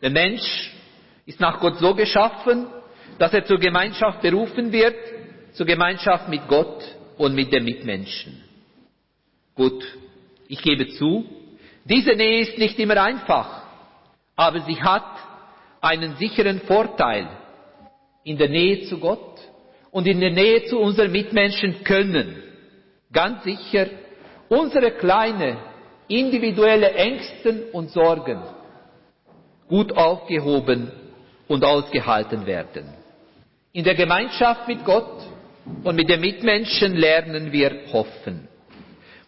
Der 0.02 0.10
Mensch 0.10 0.72
ist 1.26 1.42
nach 1.42 1.60
Gott 1.60 1.80
so 1.80 1.94
geschaffen, 1.94 2.68
dass 3.20 3.34
er 3.34 3.44
zur 3.44 3.60
Gemeinschaft 3.60 4.22
berufen 4.22 4.72
wird, 4.72 4.96
zur 5.52 5.66
Gemeinschaft 5.66 6.30
mit 6.30 6.48
Gott 6.48 6.82
und 7.18 7.36
mit 7.36 7.52
den 7.52 7.66
Mitmenschen. 7.66 8.42
Gut, 9.54 9.84
ich 10.48 10.62
gebe 10.62 10.88
zu, 10.92 11.26
diese 11.84 12.14
Nähe 12.14 12.40
ist 12.40 12.58
nicht 12.58 12.80
immer 12.80 13.04
einfach, 13.04 13.64
aber 14.38 14.62
sie 14.62 14.82
hat 14.82 15.12
einen 15.82 16.16
sicheren 16.16 16.62
Vorteil. 16.62 17.28
In 18.24 18.38
der 18.38 18.48
Nähe 18.48 18.84
zu 18.86 18.98
Gott 18.98 19.42
und 19.92 20.08
in 20.08 20.22
der 20.22 20.32
Nähe 20.32 20.64
zu 20.68 20.80
unseren 20.80 21.12
Mitmenschen 21.12 21.84
können 21.84 22.44
ganz 23.12 23.44
sicher 23.44 23.88
unsere 24.50 24.92
kleine 24.92 25.58
individuelle 26.08 26.92
Ängsten 26.92 27.64
und 27.72 27.90
Sorgen 27.92 28.42
gut 29.68 29.96
aufgehoben 29.96 30.92
und 31.48 31.64
ausgehalten 31.64 32.46
werden. 32.46 32.94
In 33.72 33.86
der 33.86 33.96
Gemeinschaft 33.96 34.68
mit 34.68 34.84
Gott 34.84 35.24
und 35.84 35.96
mit 35.96 36.10
den 36.10 36.20
Mitmenschen 36.20 36.94
lernen 36.96 37.54
wir 37.54 37.86
hoffen. 37.94 38.50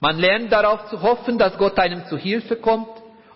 Man 0.02 0.20
lernt 0.20 0.52
darauf 0.52 0.90
zu 0.90 1.02
hoffen, 1.02 1.38
dass 1.38 1.58
Gott 1.58 1.80
einem 1.80 2.06
zu 2.08 2.18
Hilfe 2.18 2.58
kommt, 2.58 2.90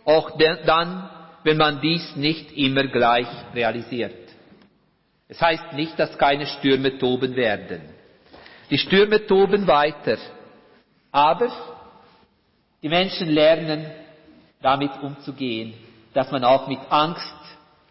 auch 0.04 0.38
dann, 0.38 1.10
wenn 1.46 1.56
man 1.56 1.80
dies 1.80 2.18
nicht 2.18 2.52
immer 2.58 2.88
gleich 2.88 3.28
realisiert. 3.56 4.28
Es 5.30 5.42
heißt 5.42 5.74
nicht, 5.74 5.98
dass 5.98 6.18
keine 6.18 6.46
Stürme 6.46 6.98
toben 6.98 7.38
werden. 7.38 7.82
Die 8.70 8.78
Stürme 8.78 9.26
toben 9.26 9.66
weiter. 9.66 10.18
Aber 11.18 11.52
die 12.84 12.90
Menschen 12.90 13.30
lernen 13.30 13.90
damit 14.62 14.92
umzugehen, 15.02 15.74
dass 16.14 16.30
man 16.30 16.44
auch 16.44 16.68
mit 16.68 16.78
Angst 16.90 17.34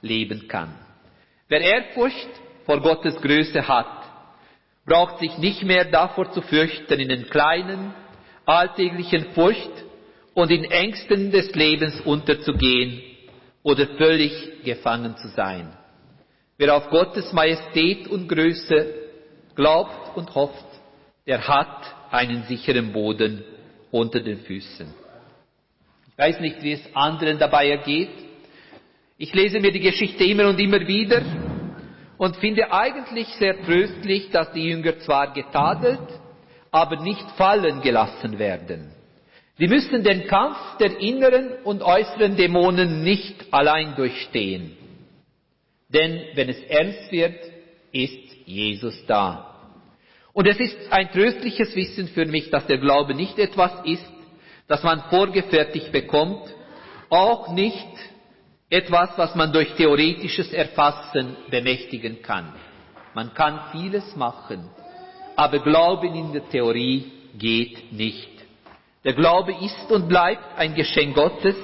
leben 0.01 0.47
kann. 0.47 0.72
Wer 1.49 1.61
Ehrfurcht 1.61 2.29
vor 2.66 2.81
Gottes 2.81 3.20
Größe 3.20 3.66
hat, 3.66 4.05
braucht 4.85 5.18
sich 5.18 5.39
nicht 5.39 5.64
mehr 5.64 5.87
davor 5.87 6.31
zu 6.31 6.41
fürchten, 6.41 7.01
in 7.01 7.09
den 7.09 7.29
kleinen, 7.29 7.93
alltäglichen 8.45 9.33
Furcht 9.33 9.72
und 10.35 10.53
in 10.53 10.62
Ängsten 10.62 11.33
des 11.33 11.53
Lebens 11.57 12.01
unterzugehen 12.03 13.03
oder 13.64 13.89
völlig 13.99 14.62
gefangen 14.62 15.16
zu 15.16 15.27
sein. 15.31 15.77
Wer 16.59 16.77
auf 16.77 16.91
Gottes 16.91 17.33
Majestät 17.33 18.07
und 18.07 18.29
Größe 18.29 18.95
glaubt 19.57 20.16
und 20.16 20.33
hofft, 20.33 20.64
der 21.27 21.49
hat 21.49 21.96
einen 22.17 22.45
sicheren 22.45 22.93
Boden 22.93 23.45
unter 23.91 24.21
den 24.21 24.41
Füßen. 24.41 24.87
Ich 26.09 26.19
weiß 26.19 26.41
nicht, 26.41 26.62
wie 26.62 26.73
es 26.73 26.81
anderen 26.95 27.39
dabei 27.39 27.69
ergeht. 27.69 28.11
Ich 29.19 29.35
lese 29.35 29.61
mir 29.61 29.71
die 29.71 29.81
Geschichte 29.81 30.25
immer 30.25 30.49
und 30.49 30.59
immer 30.59 30.81
wieder 30.87 31.23
und 32.19 32.37
finde 32.37 32.73
eigentlich 32.73 33.29
sehr 33.39 33.62
tröstlich, 33.62 34.31
dass 34.31 34.53
die 34.53 34.64
Jünger 34.64 34.99
zwar 35.01 35.33
getadelt, 35.33 36.01
aber 36.71 37.03
nicht 37.03 37.31
fallen 37.37 37.81
gelassen 37.83 38.39
werden. 38.39 38.93
Sie 39.59 39.69
müssen 39.69 40.03
den 40.03 40.27
Kampf 40.27 40.59
der 40.79 40.99
inneren 41.01 41.62
und 41.64 41.83
äußeren 41.83 42.37
Dämonen 42.37 43.03
nicht 43.03 43.53
allein 43.53 43.95
durchstehen. 43.97 44.77
Denn 45.89 46.21
wenn 46.35 46.49
es 46.49 46.61
ernst 46.64 47.11
wird, 47.11 47.41
ist 47.93 48.47
Jesus 48.47 49.07
da. 49.07 49.56
Und 50.37 50.47
es 50.47 50.61
ist 50.61 50.76
ein 50.93 51.11
tröstliches 51.11 51.74
Wissen 51.74 52.09
für 52.09 52.26
mich, 52.26 52.51
dass 52.51 52.66
der 52.66 52.76
Glaube 52.76 53.14
nicht 53.14 53.39
etwas 53.39 53.72
ist, 53.84 54.05
das 54.68 54.82
man 54.82 55.05
vorgefertigt 55.09 55.91
bekommt, 55.93 56.43
auch 57.09 57.55
nicht 57.55 57.89
etwas, 58.68 59.16
was 59.16 59.34
man 59.34 59.51
durch 59.51 59.72
theoretisches 59.76 60.53
Erfassen 60.53 61.39
bemächtigen 61.49 62.20
kann. 62.20 62.53
Man 63.14 63.32
kann 63.32 63.61
vieles 63.72 64.14
machen, 64.14 64.68
aber 65.37 65.61
Glauben 65.61 66.14
in 66.14 66.34
der 66.34 66.47
Theorie 66.51 67.11
geht 67.39 67.91
nicht. 67.95 68.28
Der 69.05 69.14
Glaube 69.14 69.55
ist 69.55 69.91
und 69.91 70.07
bleibt 70.07 70.59
ein 70.59 70.74
Geschenk 70.74 71.14
Gottes, 71.14 71.57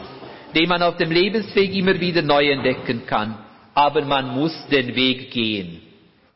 den 0.54 0.66
man 0.70 0.82
auf 0.82 0.96
dem 0.96 1.10
Lebensweg 1.10 1.74
immer 1.74 2.00
wieder 2.00 2.22
neu 2.22 2.50
entdecken 2.50 3.04
kann. 3.04 3.36
Aber 3.74 4.02
man 4.02 4.28
muss 4.34 4.66
den 4.68 4.96
Weg 4.96 5.30
gehen. 5.30 5.82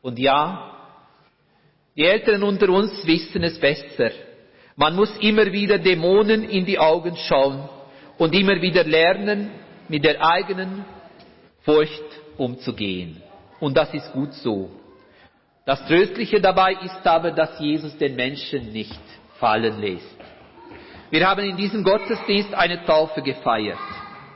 Und 0.02 0.18
ja, 0.18 0.75
die 1.96 2.04
Älteren 2.04 2.42
unter 2.42 2.68
uns 2.68 3.06
wissen 3.06 3.42
es 3.42 3.58
besser. 3.58 4.10
Man 4.76 4.94
muss 4.94 5.16
immer 5.20 5.50
wieder 5.50 5.78
Dämonen 5.78 6.44
in 6.44 6.66
die 6.66 6.78
Augen 6.78 7.16
schauen 7.16 7.68
und 8.18 8.34
immer 8.34 8.60
wieder 8.60 8.84
lernen, 8.84 9.50
mit 9.88 10.04
der 10.04 10.20
eigenen 10.20 10.84
Furcht 11.62 12.04
umzugehen. 12.36 13.22
Und 13.60 13.76
das 13.76 13.94
ist 13.94 14.12
gut 14.12 14.34
so. 14.34 14.70
Das 15.64 15.84
Tröstliche 15.86 16.40
dabei 16.40 16.74
ist 16.84 17.06
aber, 17.06 17.30
dass 17.30 17.58
Jesus 17.58 17.96
den 17.96 18.14
Menschen 18.14 18.72
nicht 18.72 19.00
fallen 19.38 19.80
lässt. 19.80 20.16
Wir 21.10 21.26
haben 21.26 21.44
in 21.44 21.56
diesem 21.56 21.82
Gottesdienst 21.82 22.52
eine 22.54 22.84
Taufe 22.84 23.22
gefeiert. 23.22 23.78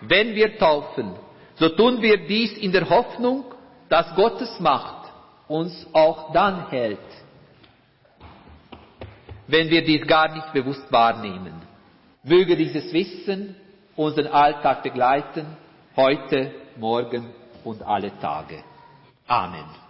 Wenn 0.00 0.34
wir 0.34 0.56
taufen, 0.56 1.14
so 1.56 1.68
tun 1.68 2.00
wir 2.00 2.26
dies 2.26 2.56
in 2.56 2.72
der 2.72 2.88
Hoffnung, 2.88 3.44
dass 3.88 4.14
Gottes 4.14 4.58
Macht 4.60 5.10
uns 5.48 5.86
auch 5.92 6.32
dann 6.32 6.70
hält, 6.70 6.98
wenn 9.50 9.68
wir 9.70 9.84
dies 9.84 10.06
gar 10.06 10.32
nicht 10.32 10.52
bewusst 10.52 10.90
wahrnehmen. 10.92 11.54
Möge 12.22 12.56
dieses 12.56 12.92
Wissen 12.92 13.56
unseren 13.96 14.28
Alltag 14.28 14.82
begleiten, 14.82 15.46
heute, 15.96 16.52
morgen 16.76 17.30
und 17.64 17.82
alle 17.82 18.12
Tage. 18.20 18.62
Amen. 19.26 19.89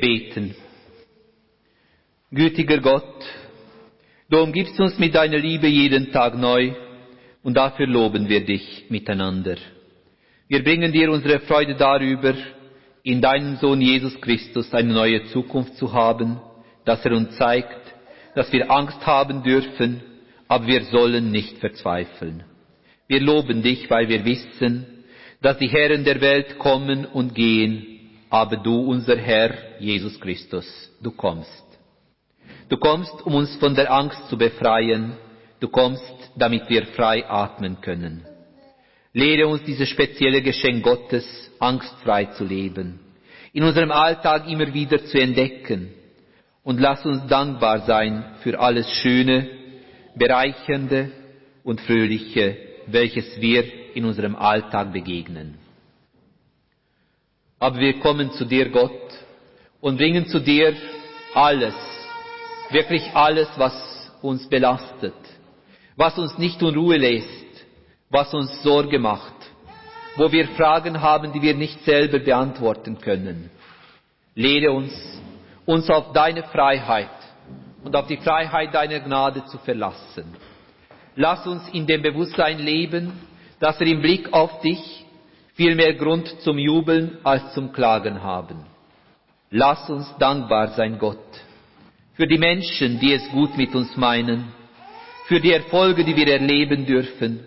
Beten. 0.00 0.54
Gütiger 2.30 2.78
Gott, 2.78 3.24
du 4.28 4.38
umgibst 4.38 4.78
uns 4.80 4.98
mit 4.98 5.14
deiner 5.14 5.38
Liebe 5.38 5.66
jeden 5.66 6.12
Tag 6.12 6.36
neu 6.36 6.72
und 7.42 7.54
dafür 7.54 7.86
loben 7.86 8.28
wir 8.28 8.44
dich 8.44 8.84
miteinander. 8.88 9.56
Wir 10.48 10.62
bringen 10.62 10.92
dir 10.92 11.10
unsere 11.10 11.40
Freude 11.40 11.74
darüber, 11.74 12.34
in 13.02 13.20
deinem 13.20 13.56
Sohn 13.56 13.80
Jesus 13.80 14.20
Christus 14.20 14.72
eine 14.74 14.92
neue 14.92 15.24
Zukunft 15.26 15.76
zu 15.76 15.92
haben, 15.92 16.40
dass 16.84 17.04
er 17.04 17.12
uns 17.12 17.36
zeigt, 17.36 17.80
dass 18.34 18.52
wir 18.52 18.70
Angst 18.70 19.04
haben 19.06 19.42
dürfen, 19.42 20.02
aber 20.48 20.66
wir 20.66 20.82
sollen 20.84 21.30
nicht 21.30 21.58
verzweifeln. 21.58 22.44
Wir 23.06 23.20
loben 23.20 23.62
dich, 23.62 23.88
weil 23.90 24.08
wir 24.08 24.24
wissen, 24.24 24.86
dass 25.42 25.58
die 25.58 25.68
Herren 25.68 26.04
der 26.04 26.20
Welt 26.20 26.58
kommen 26.58 27.06
und 27.06 27.34
gehen, 27.34 27.99
aber 28.30 28.56
du, 28.56 28.80
unser 28.82 29.16
Herr 29.16 29.80
Jesus 29.80 30.18
Christus, 30.20 30.66
du 31.02 31.10
kommst. 31.10 31.64
Du 32.68 32.76
kommst, 32.76 33.12
um 33.26 33.34
uns 33.34 33.56
von 33.56 33.74
der 33.74 33.92
Angst 33.92 34.28
zu 34.28 34.38
befreien. 34.38 35.14
Du 35.58 35.68
kommst, 35.68 36.02
damit 36.36 36.68
wir 36.68 36.86
frei 36.86 37.28
atmen 37.28 37.80
können. 37.80 38.24
Lehre 39.12 39.48
uns 39.48 39.64
dieses 39.64 39.88
spezielle 39.88 40.40
Geschenk 40.40 40.84
Gottes, 40.84 41.26
angstfrei 41.58 42.26
zu 42.26 42.44
leben, 42.44 43.00
in 43.52 43.64
unserem 43.64 43.90
Alltag 43.90 44.48
immer 44.48 44.72
wieder 44.72 45.04
zu 45.04 45.20
entdecken 45.20 45.90
und 46.62 46.78
lass 46.78 47.04
uns 47.04 47.26
dankbar 47.26 47.80
sein 47.80 48.36
für 48.42 48.58
alles 48.60 48.88
Schöne, 49.02 49.48
Bereichernde 50.14 51.10
und 51.64 51.80
Fröhliche, 51.80 52.56
welches 52.86 53.40
wir 53.40 53.64
in 53.94 54.04
unserem 54.04 54.36
Alltag 54.36 54.92
begegnen. 54.92 55.59
Aber 57.60 57.78
wir 57.78 58.00
kommen 58.00 58.32
zu 58.32 58.46
dir, 58.46 58.70
Gott, 58.70 58.90
und 59.82 59.98
bringen 59.98 60.26
zu 60.26 60.40
dir 60.40 60.74
alles, 61.34 61.74
wirklich 62.70 63.02
alles, 63.14 63.48
was 63.56 64.10
uns 64.22 64.48
belastet, 64.48 65.14
was 65.94 66.18
uns 66.18 66.38
nicht 66.38 66.60
in 66.62 66.74
Ruhe 66.74 66.96
lässt, 66.96 67.66
was 68.08 68.32
uns 68.32 68.62
Sorge 68.62 68.98
macht, 68.98 69.34
wo 70.16 70.32
wir 70.32 70.48
Fragen 70.48 71.02
haben, 71.02 71.32
die 71.32 71.42
wir 71.42 71.54
nicht 71.54 71.84
selber 71.84 72.18
beantworten 72.18 72.98
können. 72.98 73.50
Lehre 74.34 74.72
uns, 74.72 74.92
uns 75.66 75.88
auf 75.90 76.12
deine 76.12 76.44
Freiheit 76.44 77.10
und 77.84 77.94
auf 77.94 78.06
die 78.06 78.16
Freiheit 78.16 78.74
deiner 78.74 79.00
Gnade 79.00 79.44
zu 79.44 79.58
verlassen. 79.58 80.34
Lass 81.14 81.46
uns 81.46 81.68
in 81.70 81.86
dem 81.86 82.00
Bewusstsein 82.00 82.58
leben, 82.58 83.12
dass 83.58 83.78
wir 83.80 83.86
im 83.86 84.00
Blick 84.00 84.32
auf 84.32 84.60
dich 84.62 84.99
viel 85.60 85.74
mehr 85.74 85.92
Grund 85.92 86.26
zum 86.40 86.56
Jubeln 86.56 87.18
als 87.22 87.52
zum 87.52 87.70
Klagen 87.70 88.22
haben. 88.22 88.64
Lass 89.50 89.90
uns 89.90 90.06
dankbar 90.18 90.68
sein, 90.68 90.98
Gott, 90.98 91.18
für 92.14 92.26
die 92.26 92.38
Menschen, 92.38 92.98
die 92.98 93.12
es 93.12 93.28
gut 93.28 93.54
mit 93.58 93.74
uns 93.74 93.94
meinen, 93.94 94.54
für 95.26 95.38
die 95.38 95.52
Erfolge, 95.52 96.02
die 96.02 96.16
wir 96.16 96.28
erleben 96.28 96.86
dürfen, 96.86 97.40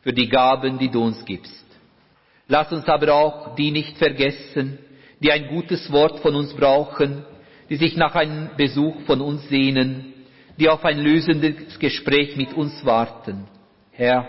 für 0.00 0.14
die 0.14 0.30
Gaben, 0.30 0.78
die 0.78 0.88
du 0.88 1.04
uns 1.04 1.22
gibst. 1.26 1.66
Lass 2.46 2.72
uns 2.72 2.88
aber 2.88 3.12
auch 3.12 3.54
die 3.54 3.70
nicht 3.70 3.98
vergessen, 3.98 4.78
die 5.20 5.30
ein 5.30 5.48
gutes 5.48 5.92
Wort 5.92 6.20
von 6.20 6.36
uns 6.36 6.54
brauchen, 6.54 7.22
die 7.68 7.76
sich 7.76 7.96
nach 7.96 8.14
einem 8.14 8.48
Besuch 8.56 8.98
von 9.02 9.20
uns 9.20 9.46
sehnen, 9.50 10.14
die 10.58 10.70
auf 10.70 10.86
ein 10.86 11.00
lösendes 11.00 11.78
Gespräch 11.78 12.34
mit 12.34 12.54
uns 12.54 12.82
warten. 12.86 13.46
Herr, 13.92 14.26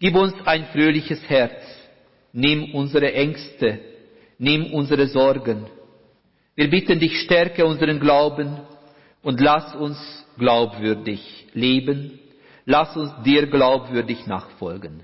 gib 0.00 0.16
uns 0.16 0.32
ein 0.46 0.64
fröhliches 0.72 1.20
Herz, 1.28 1.75
nimm 2.36 2.74
unsere 2.74 3.12
Ängste, 3.14 3.80
nimm 4.38 4.72
unsere 4.74 5.08
Sorgen. 5.08 5.66
Wir 6.54 6.68
bitten 6.68 7.00
dich, 7.00 7.20
stärke 7.22 7.64
unseren 7.64 7.98
Glauben 7.98 8.58
und 9.22 9.40
lass 9.40 9.74
uns 9.74 9.98
glaubwürdig 10.38 11.46
leben, 11.54 12.18
lass 12.66 12.94
uns 12.96 13.10
dir 13.24 13.46
glaubwürdig 13.46 14.26
nachfolgen. 14.26 15.02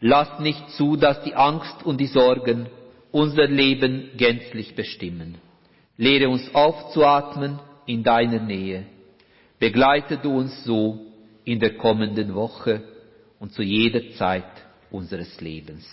Lass 0.00 0.38
nicht 0.38 0.70
zu, 0.70 0.96
dass 0.96 1.22
die 1.24 1.34
Angst 1.34 1.84
und 1.84 2.00
die 2.00 2.06
Sorgen 2.06 2.68
unser 3.10 3.46
Leben 3.46 4.10
gänzlich 4.16 4.74
bestimmen. 4.74 5.38
Lehre 5.96 6.28
uns 6.28 6.54
aufzuatmen 6.54 7.58
in 7.86 8.02
deiner 8.02 8.40
Nähe. 8.40 8.86
Begleite 9.58 10.16
du 10.16 10.38
uns 10.38 10.64
so 10.64 11.06
in 11.44 11.58
der 11.58 11.76
kommenden 11.76 12.34
Woche 12.34 12.82
und 13.40 13.52
zu 13.52 13.62
jeder 13.62 14.12
Zeit 14.12 14.44
unseres 14.90 15.40
Lebens. 15.40 15.84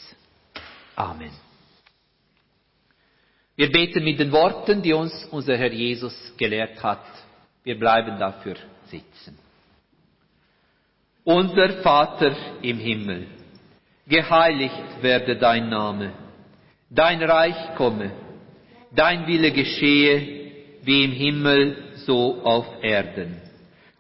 Amen. 0.99 1.31
Wir 3.55 3.71
beten 3.71 4.03
mit 4.03 4.19
den 4.19 4.33
Worten, 4.33 4.81
die 4.81 4.91
uns 4.91 5.13
unser 5.31 5.55
Herr 5.55 5.71
Jesus 5.71 6.33
gelehrt 6.35 6.83
hat. 6.83 7.05
Wir 7.63 7.79
bleiben 7.79 8.19
dafür 8.19 8.57
sitzen. 8.87 9.37
Unser 11.23 11.81
Vater 11.83 12.35
im 12.61 12.79
Himmel, 12.79 13.27
geheiligt 14.07 15.01
werde 15.01 15.37
dein 15.37 15.69
Name, 15.69 16.11
dein 16.89 17.23
Reich 17.23 17.75
komme, 17.77 18.11
dein 18.93 19.25
Wille 19.25 19.51
geschehe, 19.51 20.51
wie 20.83 21.05
im 21.05 21.11
Himmel 21.11 21.77
so 22.05 22.41
auf 22.43 22.65
Erden. 22.81 23.41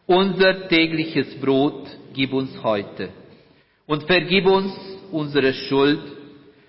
Unser 0.05 0.67
tägliches 0.67 1.39
Brot 1.39 1.87
gib 2.13 2.33
uns 2.33 2.61
heute 2.61 3.07
und 3.85 4.03
vergib 4.03 4.47
uns 4.47 4.73
unsere 5.11 5.53
Schuld, 5.53 6.18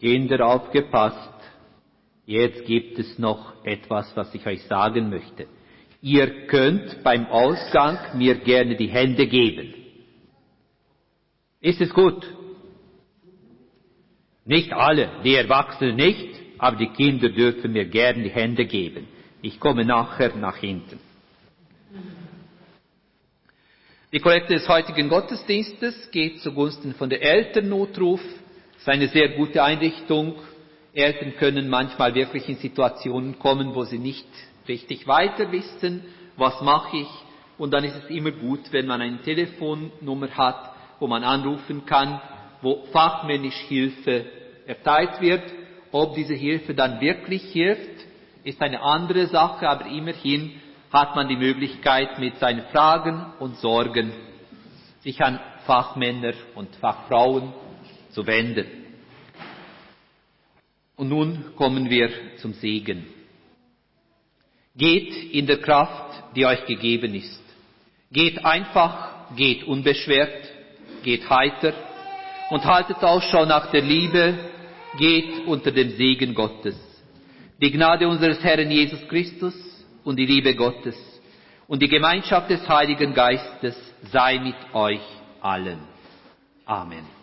Kinder 0.00 0.46
aufgepasst. 0.46 1.32
Jetzt 2.26 2.66
gibt 2.66 2.98
es 2.98 3.18
noch 3.18 3.64
etwas, 3.64 4.14
was 4.16 4.34
ich 4.34 4.46
euch 4.46 4.62
sagen 4.64 5.10
möchte. 5.10 5.46
Ihr 6.02 6.46
könnt 6.46 7.02
beim 7.02 7.26
Ausgang 7.26 7.98
mir 8.18 8.36
gerne 8.36 8.76
die 8.76 8.88
Hände 8.88 9.26
geben. 9.26 9.74
Ist 11.60 11.80
es 11.80 11.92
gut? 11.92 12.26
Nicht 14.44 14.72
alle, 14.72 15.10
die 15.24 15.34
Erwachsenen 15.34 15.96
nicht, 15.96 16.40
aber 16.58 16.76
die 16.76 16.90
Kinder 16.90 17.28
dürfen 17.28 17.72
mir 17.72 17.86
gerne 17.86 18.22
die 18.22 18.30
Hände 18.30 18.66
geben. 18.66 19.08
Ich 19.42 19.58
komme 19.58 19.84
nachher 19.84 20.34
nach 20.36 20.56
hinten. 20.56 21.00
Die 24.12 24.20
Kollekte 24.20 24.54
des 24.54 24.68
heutigen 24.68 25.08
Gottesdienstes 25.08 26.10
geht 26.10 26.40
zugunsten 26.40 26.94
von 26.94 27.10
der 27.10 27.22
Elternnotruf. 27.22 28.20
Ist 28.86 28.92
eine 28.92 29.08
sehr 29.08 29.30
gute 29.30 29.64
Einrichtung. 29.64 30.36
Eltern 30.94 31.34
können 31.34 31.68
manchmal 31.68 32.14
wirklich 32.14 32.48
in 32.48 32.54
Situationen 32.54 33.36
kommen, 33.36 33.74
wo 33.74 33.82
sie 33.82 33.98
nicht 33.98 34.28
richtig 34.68 35.08
weiter 35.08 35.50
wissen, 35.50 36.04
was 36.36 36.60
mache 36.60 36.98
ich. 36.98 37.08
Und 37.58 37.72
dann 37.72 37.82
ist 37.82 37.96
es 37.96 38.08
immer 38.10 38.30
gut, 38.30 38.60
wenn 38.70 38.86
man 38.86 39.02
eine 39.02 39.20
Telefonnummer 39.22 40.30
hat, 40.36 40.70
wo 41.00 41.08
man 41.08 41.24
anrufen 41.24 41.84
kann, 41.84 42.20
wo 42.62 42.84
fachmännisch 42.92 43.58
Hilfe 43.66 44.24
erteilt 44.68 45.20
wird. 45.20 45.42
Ob 45.90 46.14
diese 46.14 46.34
Hilfe 46.34 46.72
dann 46.72 47.00
wirklich 47.00 47.42
hilft, 47.42 48.06
ist 48.44 48.62
eine 48.62 48.82
andere 48.82 49.26
Sache, 49.26 49.68
aber 49.68 49.86
immerhin 49.86 50.60
hat 50.92 51.16
man 51.16 51.26
die 51.26 51.34
Möglichkeit, 51.36 52.20
mit 52.20 52.38
seinen 52.38 52.62
Fragen 52.66 53.32
und 53.40 53.56
Sorgen 53.56 54.12
sich 55.00 55.20
an 55.20 55.40
Fachmänner 55.66 56.34
und 56.54 56.76
Fachfrauen 56.76 57.52
zu 58.16 58.26
wenden. 58.26 58.66
Und 60.96 61.10
nun 61.10 61.54
kommen 61.54 61.90
wir 61.90 62.08
zum 62.38 62.54
Segen. 62.54 63.04
Geht 64.74 65.34
in 65.34 65.46
der 65.46 65.60
Kraft, 65.60 66.34
die 66.34 66.46
euch 66.46 66.64
gegeben 66.64 67.14
ist. 67.14 67.42
Geht 68.10 68.42
einfach, 68.42 69.36
geht 69.36 69.64
unbeschwert, 69.64 70.48
geht 71.02 71.28
heiter 71.28 71.74
und 72.48 72.64
haltet 72.64 73.04
Ausschau 73.04 73.44
nach 73.44 73.70
der 73.70 73.82
Liebe, 73.82 74.38
geht 74.96 75.46
unter 75.46 75.70
dem 75.70 75.90
Segen 75.90 76.32
Gottes. 76.34 76.76
Die 77.60 77.70
Gnade 77.70 78.08
unseres 78.08 78.42
Herrn 78.42 78.70
Jesus 78.70 79.06
Christus 79.08 79.54
und 80.04 80.16
die 80.16 80.26
Liebe 80.26 80.54
Gottes 80.54 80.96
und 81.66 81.82
die 81.82 81.88
Gemeinschaft 81.88 82.48
des 82.48 82.66
Heiligen 82.66 83.12
Geistes 83.12 83.76
sei 84.10 84.38
mit 84.38 84.56
euch 84.72 85.04
allen. 85.42 85.80
Amen. 86.64 87.15